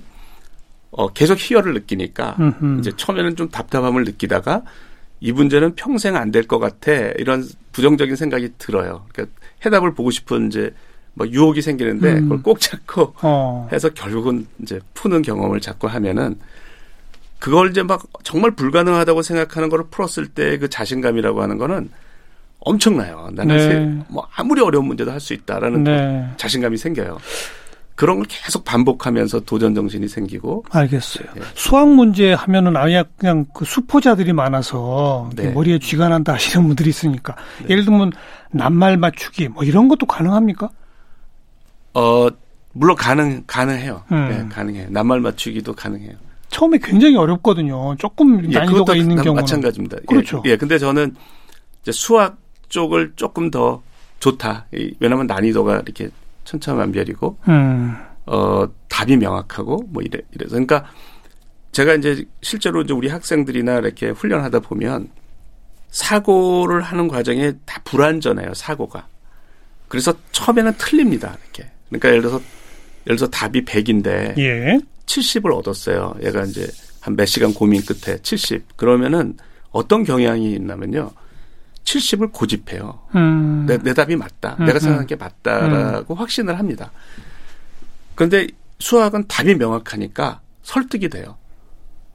어 0.91 1.07
계속 1.07 1.39
희열을 1.39 1.73
느끼니까 1.73 2.35
음흠. 2.39 2.79
이제 2.79 2.91
처음에는 2.95 3.35
좀 3.35 3.49
답답함을 3.49 4.03
느끼다가 4.03 4.61
이 5.21 5.31
문제는 5.31 5.75
평생 5.75 6.15
안 6.17 6.31
될 6.31 6.47
것 6.47 6.59
같아 6.59 6.91
이런 7.17 7.47
부정적인 7.71 8.15
생각이 8.15 8.49
들어요. 8.57 9.05
그러니까 9.13 9.35
해답을 9.65 9.93
보고 9.93 10.11
싶은 10.11 10.47
이제 10.47 10.71
뭐 11.13 11.27
유혹이 11.27 11.61
생기는데 11.61 12.13
음. 12.15 12.21
그걸 12.23 12.41
꼭 12.43 12.59
찾고 12.59 13.13
어. 13.21 13.69
해서 13.71 13.89
결국은 13.89 14.47
이제 14.61 14.79
푸는 14.93 15.21
경험을 15.21 15.59
자꾸 15.61 15.87
하면은 15.87 16.37
그걸 17.39 17.69
이제 17.71 17.81
막 17.83 18.03
정말 18.23 18.51
불가능하다고 18.51 19.21
생각하는 19.21 19.69
거를 19.69 19.85
풀었을 19.91 20.27
때 20.27 20.57
그 20.57 20.69
자신감이라고 20.69 21.41
하는 21.41 21.57
거는 21.57 21.89
엄청나요. 22.59 23.29
나는 23.33 23.57
네. 23.57 24.05
뭐 24.09 24.27
아무리 24.35 24.61
어려운 24.61 24.85
문제도 24.85 25.11
할 25.11 25.19
수 25.19 25.33
있다라는 25.33 25.83
네. 25.83 26.27
자신감이 26.37 26.77
생겨요. 26.77 27.17
그런 27.95 28.17
걸 28.17 28.25
계속 28.27 28.65
반복하면서 28.65 29.41
도전 29.41 29.75
정신이 29.75 30.07
생기고. 30.07 30.65
알겠어요. 30.69 31.27
네. 31.35 31.41
수학 31.53 31.87
문제 31.89 32.33
하면은 32.33 32.75
아예 32.77 33.03
그냥 33.17 33.45
그 33.53 33.65
수포자들이 33.65 34.33
많아서 34.33 35.29
네. 35.35 35.51
머리에 35.51 35.77
쥐가 35.79 36.09
난다 36.09 36.33
하시는 36.33 36.65
분들이 36.65 36.89
있으니까. 36.89 37.35
네. 37.59 37.67
예를 37.69 37.85
들면 37.85 38.11
낱말 38.51 38.97
맞추기 38.97 39.49
뭐 39.49 39.63
이런 39.63 39.87
것도 39.87 40.05
가능합니까? 40.05 40.69
어, 41.93 42.27
물론 42.73 42.95
가능, 42.95 43.43
가능해요. 43.45 44.03
음. 44.11 44.29
네, 44.29 44.47
가능해요. 44.55 44.87
낱말 44.89 45.19
맞추기도 45.19 45.73
가능해요. 45.73 46.13
처음에 46.49 46.79
굉장히 46.81 47.15
어렵거든요. 47.15 47.95
조금 47.97 48.51
예, 48.51 48.59
난이도가 48.59 48.95
있는 48.95 49.15
경우는. 49.17 49.41
마찬가지입니다. 49.41 49.97
예, 50.01 50.05
그렇죠. 50.05 50.41
예, 50.45 50.51
예, 50.51 50.57
근데 50.57 50.77
저는 50.77 51.15
이제 51.81 51.91
수학 51.91 52.37
쪽을 52.69 53.13
조금 53.15 53.51
더 53.51 53.81
좋다. 54.19 54.65
왜냐하면 54.99 55.27
난이도가 55.27 55.75
이렇게 55.79 56.09
천차만별이고, 56.51 57.37
음. 57.47 57.95
어, 58.25 58.65
답이 58.89 59.17
명확하고, 59.17 59.85
뭐 59.89 60.01
이래, 60.03 60.19
이래서. 60.33 60.51
그러니까 60.51 60.85
제가 61.71 61.93
이제 61.95 62.25
실제로 62.41 62.81
이제 62.81 62.93
우리 62.93 63.07
학생들이나 63.07 63.77
이렇게 63.79 64.09
훈련하다 64.09 64.59
보면 64.59 65.09
사고를 65.89 66.81
하는 66.81 67.07
과정에 67.07 67.53
다 67.65 67.81
불완전해요, 67.83 68.53
사고가. 68.53 69.07
그래서 69.87 70.13
처음에는 70.31 70.73
틀립니다, 70.77 71.35
이렇게. 71.43 71.69
그러니까 71.89 72.09
예를 72.09 72.21
들어서 72.21 72.37
예를 73.07 73.17
들어서 73.17 73.27
답이 73.29 73.65
100인데 73.65 74.37
예. 74.37 74.79
70을 75.05 75.53
얻었어요. 75.57 76.13
얘가 76.23 76.43
이제 76.43 76.67
한 77.01 77.15
몇 77.15 77.25
시간 77.25 77.53
고민 77.53 77.81
끝에 77.83 78.17
70. 78.21 78.77
그러면은 78.77 79.35
어떤 79.71 80.03
경향이 80.03 80.53
있냐면요. 80.53 81.11
70을 81.83 82.31
고집해요. 82.31 82.99
음. 83.15 83.65
내, 83.67 83.77
내, 83.77 83.93
답이 83.93 84.15
맞다. 84.15 84.55
음, 84.59 84.65
내가 84.65 84.77
음. 84.77 84.79
생각한 84.79 85.07
게 85.07 85.15
맞다라고 85.15 86.13
음. 86.13 86.17
확신을 86.17 86.57
합니다. 86.59 86.91
그런데 88.15 88.47
수학은 88.79 89.27
답이 89.27 89.55
명확하니까 89.55 90.41
설득이 90.63 91.09
돼요. 91.09 91.37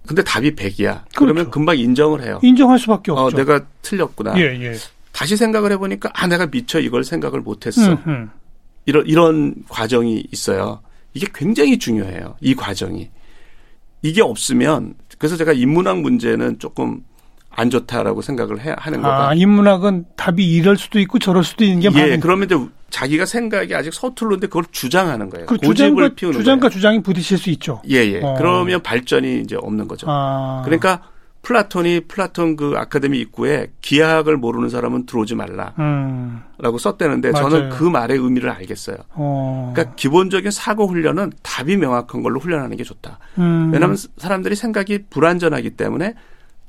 근데 0.06 0.22
답이 0.22 0.54
100이야. 0.54 1.02
그러면 1.16 1.34
그렇죠. 1.34 1.50
금방 1.50 1.78
인정을 1.78 2.22
해요. 2.22 2.38
인정할 2.42 2.78
수밖에 2.78 3.10
어, 3.10 3.14
없죠. 3.16 3.36
어, 3.36 3.38
내가 3.38 3.66
틀렸구나. 3.82 4.38
예, 4.38 4.42
예. 4.62 4.74
다시 5.12 5.36
생각을 5.36 5.72
해보니까 5.72 6.10
아 6.14 6.26
내가 6.26 6.46
미처 6.46 6.78
이걸 6.78 7.02
생각을 7.02 7.40
못했어. 7.40 7.92
음, 7.92 8.02
음. 8.06 8.30
이런 8.84 9.06
이런 9.06 9.54
과정이 9.68 10.24
있어요. 10.30 10.80
이게 11.14 11.26
굉장히 11.34 11.78
중요해요. 11.78 12.36
이 12.40 12.54
과정이 12.54 13.10
이게 14.02 14.22
없으면 14.22 14.94
그래서 15.18 15.36
제가 15.36 15.52
인문학 15.52 16.00
문제는 16.00 16.58
조금 16.58 17.02
안 17.56 17.70
좋다라고 17.70 18.20
생각을 18.22 18.60
해 18.60 18.74
하는 18.76 19.00
거가. 19.00 19.30
아, 19.30 19.34
인문학은 19.34 20.04
답이 20.16 20.46
이럴 20.46 20.76
수도 20.76 21.00
있고 21.00 21.18
저럴 21.18 21.42
수도 21.42 21.64
있는 21.64 21.90
게. 21.90 21.98
예, 21.98 22.18
그러면 22.18 22.44
이제 22.44 22.56
자기가 22.90 23.24
생각이 23.24 23.74
아직 23.74 23.92
서툴른데 23.94 24.48
그걸 24.48 24.64
주장하는 24.70 25.30
거예요. 25.30 25.46
그 25.46 25.56
주장과, 25.58 26.10
주장과 26.14 26.60
거예요. 26.60 26.70
주장이 26.70 27.02
부딪힐 27.02 27.38
수 27.38 27.50
있죠. 27.50 27.80
예, 27.88 27.96
예. 27.96 28.20
어. 28.22 28.34
그러면 28.36 28.82
발전이 28.82 29.40
이제 29.40 29.56
없는 29.56 29.88
거죠. 29.88 30.06
아. 30.08 30.62
그러니까 30.66 31.00
플라톤이 31.40 32.00
플라톤 32.08 32.56
그 32.56 32.74
아카데미 32.76 33.20
입구에 33.20 33.68
기하학을 33.80 34.36
모르는 34.36 34.68
사람은 34.68 35.06
들어오지 35.06 35.36
말라라고 35.36 35.74
음. 35.78 36.42
썼대는데 36.78 37.30
맞아요. 37.30 37.48
저는 37.48 37.70
그 37.70 37.84
말의 37.84 38.18
의미를 38.18 38.50
알겠어요. 38.50 38.96
어. 39.14 39.72
그러니까 39.72 39.94
기본적인 39.94 40.50
사고 40.50 40.88
훈련은 40.88 41.32
답이 41.42 41.76
명확한 41.76 42.22
걸로 42.22 42.40
훈련하는 42.40 42.76
게 42.76 42.82
좋다. 42.82 43.18
음. 43.38 43.70
왜냐하면 43.72 43.96
사람들이 44.18 44.56
생각이 44.56 45.04
불완전하기 45.08 45.70
때문에 45.70 46.14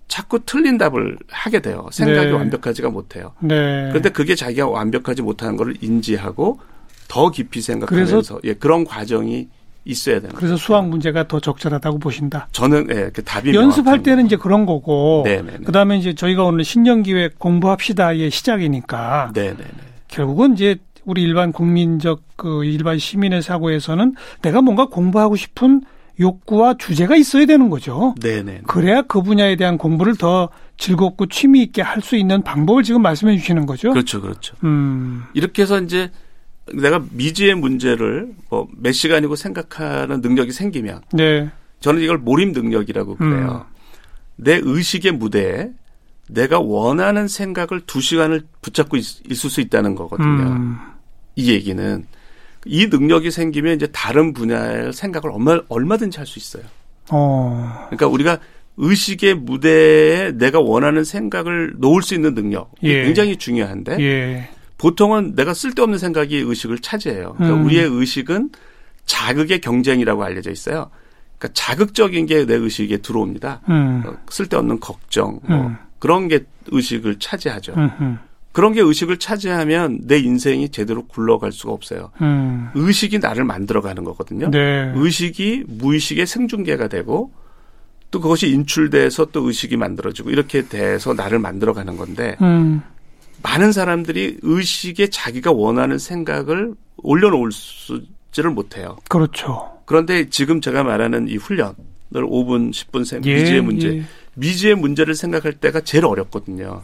자꾸 0.07 0.39
틀린 0.45 0.77
답을 0.77 1.17
하게 1.29 1.59
돼요. 1.59 1.87
생각이 1.91 2.27
네. 2.27 2.31
완벽하지가 2.31 2.89
못해요. 2.89 3.33
네. 3.39 3.87
그런데 3.89 4.09
그게 4.09 4.35
자기가 4.35 4.67
완벽하지 4.67 5.21
못하는 5.21 5.57
걸 5.57 5.75
인지하고 5.81 6.59
더 7.07 7.29
깊이 7.29 7.61
생각하면서 7.61 8.39
예, 8.45 8.53
그런 8.53 8.85
과정이 8.85 9.47
있어야 9.85 10.19
되는. 10.19 10.35
그래서 10.35 10.57
수학 10.57 10.87
문제가 10.87 11.27
더 11.27 11.39
적절하다고 11.39 11.99
보신다. 11.99 12.47
저는 12.51 12.87
예, 12.89 13.09
그 13.13 13.23
답이 13.23 13.53
연습할 13.53 14.03
때는 14.03 14.25
이제 14.25 14.35
그런 14.35 14.65
거고. 14.65 15.23
네네네. 15.25 15.59
그다음에 15.65 15.97
이제 15.97 16.13
저희가 16.13 16.43
오늘 16.43 16.63
신년 16.63 17.03
기획 17.03 17.39
공부합시다의 17.39 18.29
시작이니까. 18.31 19.31
네네네. 19.33 19.63
결국은 20.07 20.53
이제 20.53 20.77
우리 21.05 21.21
일반 21.23 21.53
국민적 21.53 22.21
그 22.35 22.65
일반 22.65 22.99
시민의 22.99 23.41
사고에서는 23.41 24.15
내가 24.41 24.61
뭔가 24.61 24.87
공부하고 24.87 25.37
싶은 25.37 25.81
욕구와 26.19 26.75
주제가 26.77 27.15
있어야 27.15 27.45
되는 27.45 27.69
거죠. 27.69 28.15
네네. 28.21 28.61
그래야 28.67 29.01
그 29.03 29.21
분야에 29.21 29.55
대한 29.55 29.77
공부를 29.77 30.15
더 30.15 30.49
즐겁고 30.77 31.27
취미 31.27 31.61
있게 31.63 31.81
할 31.81 32.01
수 32.01 32.15
있는 32.15 32.41
방법을 32.43 32.83
지금 32.83 33.01
말씀해 33.01 33.37
주시는 33.37 33.65
거죠. 33.65 33.91
그렇죠, 33.91 34.21
그렇죠. 34.21 34.55
음. 34.63 35.23
이렇게 35.33 35.61
해서 35.63 35.79
이제 35.81 36.11
내가 36.73 37.01
미지의 37.11 37.55
문제를 37.55 38.29
뭐 38.49 38.67
몇 38.77 38.91
시간이고 38.91 39.35
생각하는 39.35 40.21
능력이 40.21 40.51
생기면 40.51 41.01
네. 41.13 41.49
저는 41.79 42.01
이걸 42.01 42.17
몰입 42.17 42.51
능력이라고 42.51 43.15
그래요. 43.15 43.65
음. 43.69 43.75
내 44.37 44.59
의식의 44.63 45.13
무대에 45.13 45.69
내가 46.29 46.59
원하는 46.59 47.27
생각을 47.27 47.81
두 47.87 48.01
시간을 48.01 48.47
붙잡고 48.61 48.97
있, 48.97 49.05
을수 49.29 49.61
있다는 49.61 49.95
거거든요. 49.95 50.27
음. 50.51 50.77
이 51.35 51.51
얘기는 51.51 52.05
이 52.67 52.87
능력이 52.87 53.31
생기면 53.31 53.75
이제 53.75 53.87
다른 53.87 54.33
분야의 54.33 54.93
생각을 54.93 55.31
얼마, 55.31 55.59
얼마든지 55.69 56.17
할 56.17 56.27
수 56.27 56.39
있어요. 56.39 56.63
어. 57.09 57.85
그러니까 57.87 58.07
우리가 58.07 58.39
의식의 58.77 59.35
무대에 59.35 60.31
내가 60.33 60.59
원하는 60.59 61.03
생각을 61.03 61.73
놓을 61.77 62.03
수 62.03 62.13
있는 62.13 62.35
능력 62.35 62.71
예. 62.83 63.03
굉장히 63.03 63.37
중요한데 63.37 63.97
예. 63.99 64.49
보통은 64.77 65.35
내가 65.35 65.53
쓸데없는 65.53 65.97
생각이 65.97 66.37
의식을 66.37 66.79
차지해요. 66.79 67.33
그러니까 67.37 67.59
음. 67.59 67.65
우리의 67.65 67.85
의식은 67.89 68.49
자극의 69.05 69.61
경쟁이라고 69.61 70.23
알려져 70.23 70.51
있어요. 70.51 70.91
그러니까 71.39 71.53
자극적인 71.53 72.25
게 72.27 72.45
내 72.45 72.53
의식에 72.55 72.97
들어옵니다. 72.97 73.61
음. 73.69 74.03
어, 74.05 74.13
쓸데없는 74.29 74.79
걱정, 74.79 75.39
뭐 75.43 75.67
음. 75.67 75.77
그런 75.97 76.27
게 76.27 76.45
의식을 76.67 77.17
차지하죠. 77.19 77.73
그런 78.57 78.73
게 78.73 78.81
의식을 78.81 79.19
차지하면 79.19 79.99
내 80.07 80.17
인생이 80.17 80.69
제대로 80.69 81.05
굴러갈 81.05 81.51
수가 81.51 81.73
없어요. 81.73 82.09
음. 82.21 82.71
의식이 82.73 83.19
나를 83.19 83.43
만들어가는 83.43 84.03
거거든요. 84.03 84.49
네. 84.49 84.91
의식이 84.95 85.65
무의식의 85.67 86.25
생중계가 86.25 86.87
되고 86.87 87.31
또 88.09 88.19
그것이 88.19 88.49
인출돼서 88.49 89.25
또 89.25 89.45
의식이 89.45 89.77
만들어지고 89.77 90.31
이렇게 90.31 90.67
돼서 90.67 91.13
나를 91.13 91.37
만들어가는 91.37 91.97
건데 91.97 92.35
음. 92.41 92.81
많은 93.43 93.71
사람들이 93.71 94.39
의식에 94.41 95.11
자기가 95.11 95.51
원하는 95.51 95.99
생각을 95.99 96.73
올려놓을 97.03 97.51
수지를 97.51 98.49
못해요. 98.49 98.97
그렇죠. 99.07 99.81
그런데 99.85 100.31
지금 100.31 100.61
제가 100.61 100.83
말하는 100.83 101.27
이 101.27 101.37
훈련을 101.37 101.75
5분, 102.11 102.71
10분 102.71 103.05
생 103.05 103.21
예, 103.23 103.35
미지의 103.35 103.61
문제, 103.61 103.97
예. 103.97 104.03
미지의 104.33 104.73
문제를 104.73 105.13
생각할 105.13 105.53
때가 105.53 105.81
제일 105.81 106.05
어렵거든요. 106.05 106.81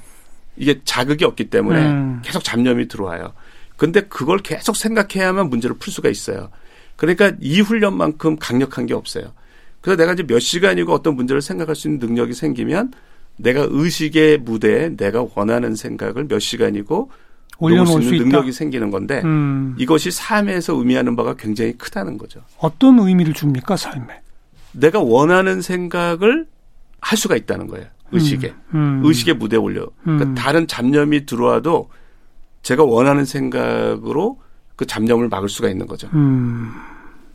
이게 0.55 0.81
자극이 0.85 1.25
없기 1.25 1.49
때문에 1.49 1.85
음. 1.85 2.21
계속 2.23 2.43
잡념이 2.43 2.87
들어와요. 2.87 3.33
근데 3.77 4.01
그걸 4.01 4.39
계속 4.39 4.75
생각해야만 4.75 5.49
문제를 5.49 5.77
풀 5.77 5.91
수가 5.91 6.09
있어요. 6.09 6.49
그러니까 6.95 7.33
이 7.41 7.59
훈련만큼 7.61 8.37
강력한 8.37 8.85
게 8.85 8.93
없어요. 8.93 9.33
그래서 9.81 9.97
내가 9.97 10.13
이제 10.13 10.23
몇 10.23 10.39
시간이고 10.39 10.93
어떤 10.93 11.15
문제를 11.15 11.41
생각할 11.41 11.75
수 11.75 11.87
있는 11.87 11.99
능력이 11.99 12.33
생기면 12.33 12.93
내가 13.35 13.65
의식의 13.69 14.39
무대에 14.39 14.95
내가 14.95 15.25
원하는 15.35 15.75
생각을 15.75 16.27
몇 16.27 16.39
시간이고 16.39 17.11
올려놓을 17.59 18.01
수 18.01 18.13
있는 18.13 18.29
능력이 18.29 18.51
생기는 18.51 18.91
건데 18.91 19.21
음. 19.23 19.75
이것이 19.77 20.11
삶에서 20.11 20.75
의미하는 20.75 21.15
바가 21.15 21.35
굉장히 21.35 21.73
크다는 21.73 22.17
거죠. 22.17 22.41
어떤 22.57 22.99
의미를 22.99 23.33
줍니까 23.33 23.75
삶에? 23.75 24.21
내가 24.71 24.99
원하는 24.99 25.61
생각을 25.61 26.47
할 26.99 27.17
수가 27.17 27.35
있다는 27.35 27.67
거예요. 27.67 27.87
의식에 28.13 28.53
음. 28.73 29.01
음. 29.01 29.01
의식의 29.03 29.35
무대에 29.35 29.59
올려. 29.59 29.87
그러니까 30.03 30.25
음. 30.25 30.35
다른 30.35 30.67
잡념이 30.67 31.25
들어와도 31.25 31.89
제가 32.61 32.83
원하는 32.83 33.25
생각으로 33.25 34.39
그 34.75 34.85
잡념을 34.85 35.29
막을 35.29 35.49
수가 35.49 35.69
있는 35.69 35.87
거죠. 35.87 36.09
음. 36.13 36.71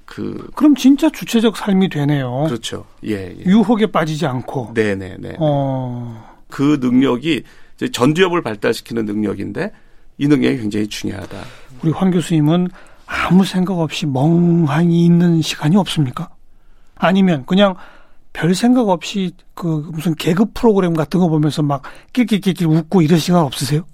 그 0.04 0.50
그럼 0.54 0.74
진짜 0.74 1.10
주체적 1.10 1.56
삶이 1.56 1.90
되네요. 1.90 2.44
그렇죠. 2.48 2.86
예, 3.04 3.36
예. 3.38 3.44
유혹에 3.44 3.86
빠지지 3.86 4.26
않고. 4.26 4.72
네네네. 4.74 5.16
네, 5.18 5.28
네. 5.28 5.36
어. 5.38 6.38
그 6.48 6.78
능력이 6.80 7.42
이제 7.76 7.90
전두엽을 7.90 8.42
발달시키는 8.42 9.04
능력인데 9.04 9.70
이 10.16 10.26
능력이 10.26 10.58
굉장히 10.58 10.88
중요하다. 10.88 11.36
우리 11.82 11.92
황 11.92 12.10
교수님은 12.10 12.68
아무 13.06 13.44
생각 13.44 13.78
없이 13.78 14.06
멍하니 14.06 15.04
있는 15.04 15.42
시간이 15.42 15.76
없습니까? 15.76 16.30
아니면 16.96 17.44
그냥 17.46 17.74
별 18.38 18.54
생각 18.54 18.88
없이 18.88 19.32
그 19.52 19.84
무슨 19.92 20.14
개그 20.14 20.52
프로그램 20.54 20.94
같은 20.94 21.18
거 21.18 21.28
보면서 21.28 21.60
막 21.60 21.82
낄낄낄낄 22.12 22.68
웃고 22.68 23.02
이럴 23.02 23.18
시간 23.18 23.40
없으세요? 23.40 23.84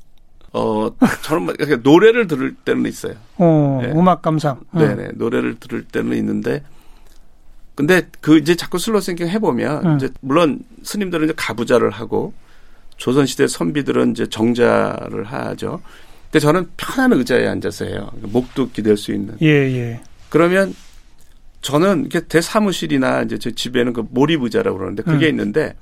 어, 0.53 0.91
저는 1.25 1.47
그러니까 1.47 1.81
노래를 1.83 2.27
들을 2.27 2.55
때는 2.55 2.85
있어요. 2.85 3.15
어, 3.39 3.81
네. 3.83 3.91
음악 3.93 4.21
감상. 4.21 4.61
네 4.73 4.95
네. 4.95 5.09
노래를 5.15 5.59
들을 5.59 5.83
때는 5.85 6.15
있는데, 6.19 6.63
근데 7.75 8.07
그 8.21 8.37
이제 8.37 8.55
자꾸 8.55 8.79
slow 8.79 9.01
thinking 9.01 9.29
해보면, 9.29 9.87
음. 9.87 9.97
이제 9.97 10.11
물론 10.21 10.61
스님들은 10.83 11.25
이제 11.25 11.35
가부자를 11.35 11.89
하고, 11.89 12.35
조선시대 12.99 13.49
선비들은 13.49 14.11
이제 14.11 14.27
정자를 14.27 15.25
하죠. 15.25 15.81
근데 16.25 16.39
저는 16.41 16.69
편한 16.77 17.15
의자에 17.15 17.49
앉아서 17.49 17.87
해요. 17.87 18.11
목도 18.21 18.69
기댈 18.73 18.99
수 18.99 19.11
있는. 19.11 19.39
예, 19.41 19.49
예. 19.49 20.01
그러면 20.29 20.75
저는 21.65 22.03
이렇게 22.03 22.21
대 22.21 22.43
사무실이나 22.43 23.23
이제 23.23 23.39
제 23.39 23.51
집에는 23.51 23.95
그 23.95 24.07
몰입 24.11 24.43
의자라고 24.43 24.77
그러는데 24.77 25.03
그게 25.03 25.27
음. 25.27 25.31
있는데 25.31 25.75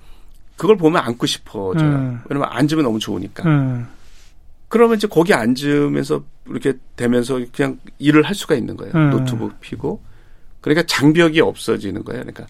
그걸 0.57 0.77
보면 0.77 1.03
앉고 1.03 1.27
싶어져요. 1.27 1.90
음. 1.90 2.21
왜냐면 2.31 2.49
앉으면 2.53 2.85
너무 2.85 3.01
좋으니까. 3.01 3.42
음. 3.49 3.88
그러면 4.68 4.97
이제 4.97 5.09
거기 5.09 5.35
앉으면서 5.35 6.23
이렇게 6.49 6.75
되면서 6.95 7.40
그냥 7.53 7.81
일을 7.99 8.23
할 8.23 8.37
수가 8.37 8.55
있는 8.55 8.77
거예요. 8.77 8.92
음. 8.95 9.11
노트북 9.11 9.61
피고. 9.61 10.01
그러니까 10.61 10.87
장벽이 10.87 11.40
없어지는 11.40 12.05
거예요. 12.05 12.23
그러니까 12.23 12.47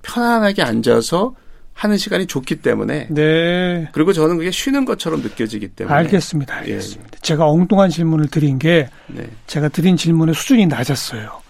편안하게 0.00 0.62
앉아서 0.62 1.34
하는 1.74 1.98
시간이 1.98 2.26
좋기 2.26 2.56
때문에. 2.62 3.08
네. 3.10 3.88
그리고 3.92 4.14
저는 4.14 4.38
그게 4.38 4.50
쉬는 4.50 4.86
것처럼 4.86 5.20
느껴지기 5.20 5.68
때문에. 5.68 5.94
알겠습니다. 5.94 6.54
알겠습니다. 6.56 7.10
예. 7.16 7.20
제가 7.20 7.46
엉뚱한 7.46 7.90
질문을 7.90 8.28
드린 8.28 8.58
게 8.58 8.88
네. 9.08 9.28
제가 9.46 9.68
드린 9.68 9.98
질문의 9.98 10.34
수준이 10.34 10.66
낮았어요. 10.66 11.41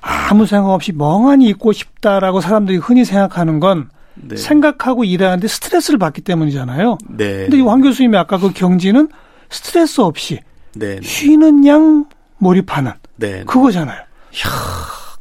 아무 0.00 0.46
생각 0.46 0.70
없이 0.70 0.92
멍하니 0.92 1.48
있고 1.50 1.72
싶다라고 1.72 2.40
사람들이 2.40 2.78
흔히 2.78 3.04
생각하는 3.04 3.60
건 3.60 3.90
네. 4.14 4.36
생각하고 4.36 5.04
일하는데 5.04 5.46
스트레스를 5.46 5.98
받기 5.98 6.22
때문이잖아요. 6.22 6.98
네. 7.08 7.42
근데 7.42 7.58
이황 7.58 7.80
교수님이 7.80 8.16
아까 8.16 8.38
그 8.38 8.52
경지는 8.52 9.08
스트레스 9.50 10.00
없이 10.00 10.40
네, 10.74 10.96
네. 10.96 11.00
쉬는 11.02 11.66
양 11.66 12.06
몰입하는 12.38 12.92
네, 13.16 13.38
네. 13.38 13.44
그거잖아요. 13.44 13.98
이야, 13.98 14.50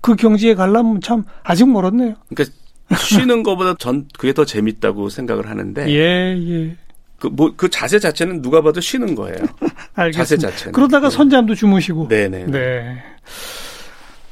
그 0.02 0.16
경지에 0.16 0.56
가려면 0.56 1.02
참 1.02 1.24
아직 1.44 1.68
멀었네요. 1.70 2.16
그러니까 2.30 2.54
쉬는 2.96 3.44
것보다 3.44 3.76
전 3.78 4.08
그게 4.18 4.34
더 4.34 4.46
재밌다고 4.46 5.10
생각을 5.10 5.50
하는데. 5.50 5.88
예, 5.90 6.38
예. 6.38 6.76
그, 7.20 7.28
뭐, 7.28 7.54
그 7.58 7.70
자세 7.70 7.98
자체는 7.98 8.44
누가 8.44 8.62
봐도 8.62 8.80
쉬는 8.80 9.16
거예요. 9.16 9.38
알겠습니다. 9.96 10.12
자세 10.12 10.38
자체는. 10.38 10.74
그러다가 10.74 11.10
네. 11.10 11.16
선잠도 11.16 11.56
주무시고. 11.56 12.08
네네. 12.08 12.46
네. 12.46 13.04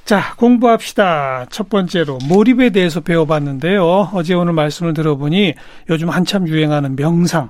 자, 0.06 0.36
공부합시다. 0.38 1.48
첫 1.50 1.68
번째로 1.68 2.20
몰입에 2.30 2.70
대해서 2.70 3.02
배워봤는데요. 3.02 4.12
어제 4.14 4.34
오늘 4.36 4.54
말씀을 4.54 4.94
들어보니 4.94 5.56
요즘 5.90 6.10
한참 6.10 6.48
유행하는 6.48 6.96
명상, 6.96 7.50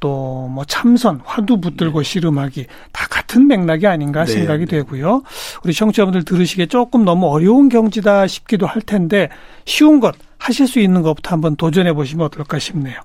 또 0.00 0.32
뭐 0.50 0.64
참선, 0.64 1.20
화두 1.24 1.60
붙들고 1.60 2.02
네. 2.02 2.04
씨름하기 2.04 2.66
다 2.92 3.06
같은 3.08 3.46
맥락이 3.46 3.86
아닌가 3.86 4.24
네, 4.24 4.32
생각이 4.32 4.66
네. 4.66 4.78
되고요. 4.78 5.22
우리 5.64 5.72
청취자분들 5.72 6.24
들으시기에 6.24 6.66
조금 6.66 7.04
너무 7.04 7.28
어려운 7.28 7.68
경지다 7.68 8.26
싶기도 8.26 8.66
할 8.66 8.82
텐데 8.82 9.28
쉬운 9.64 10.00
것 10.00 10.14
하실 10.38 10.66
수 10.66 10.80
있는 10.80 11.02
것부터 11.02 11.30
한번 11.30 11.54
도전해 11.56 11.92
보시면 11.92 12.26
어떨까 12.26 12.58
싶네요. 12.58 12.96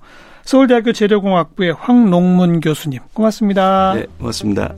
서울대학교 0.44 0.92
재료공학부의 0.92 1.74
황농문 1.74 2.62
교수님 2.62 3.00
고맙습니다. 3.14 3.94
네, 3.96 4.06
고맙습니다. 4.18 4.74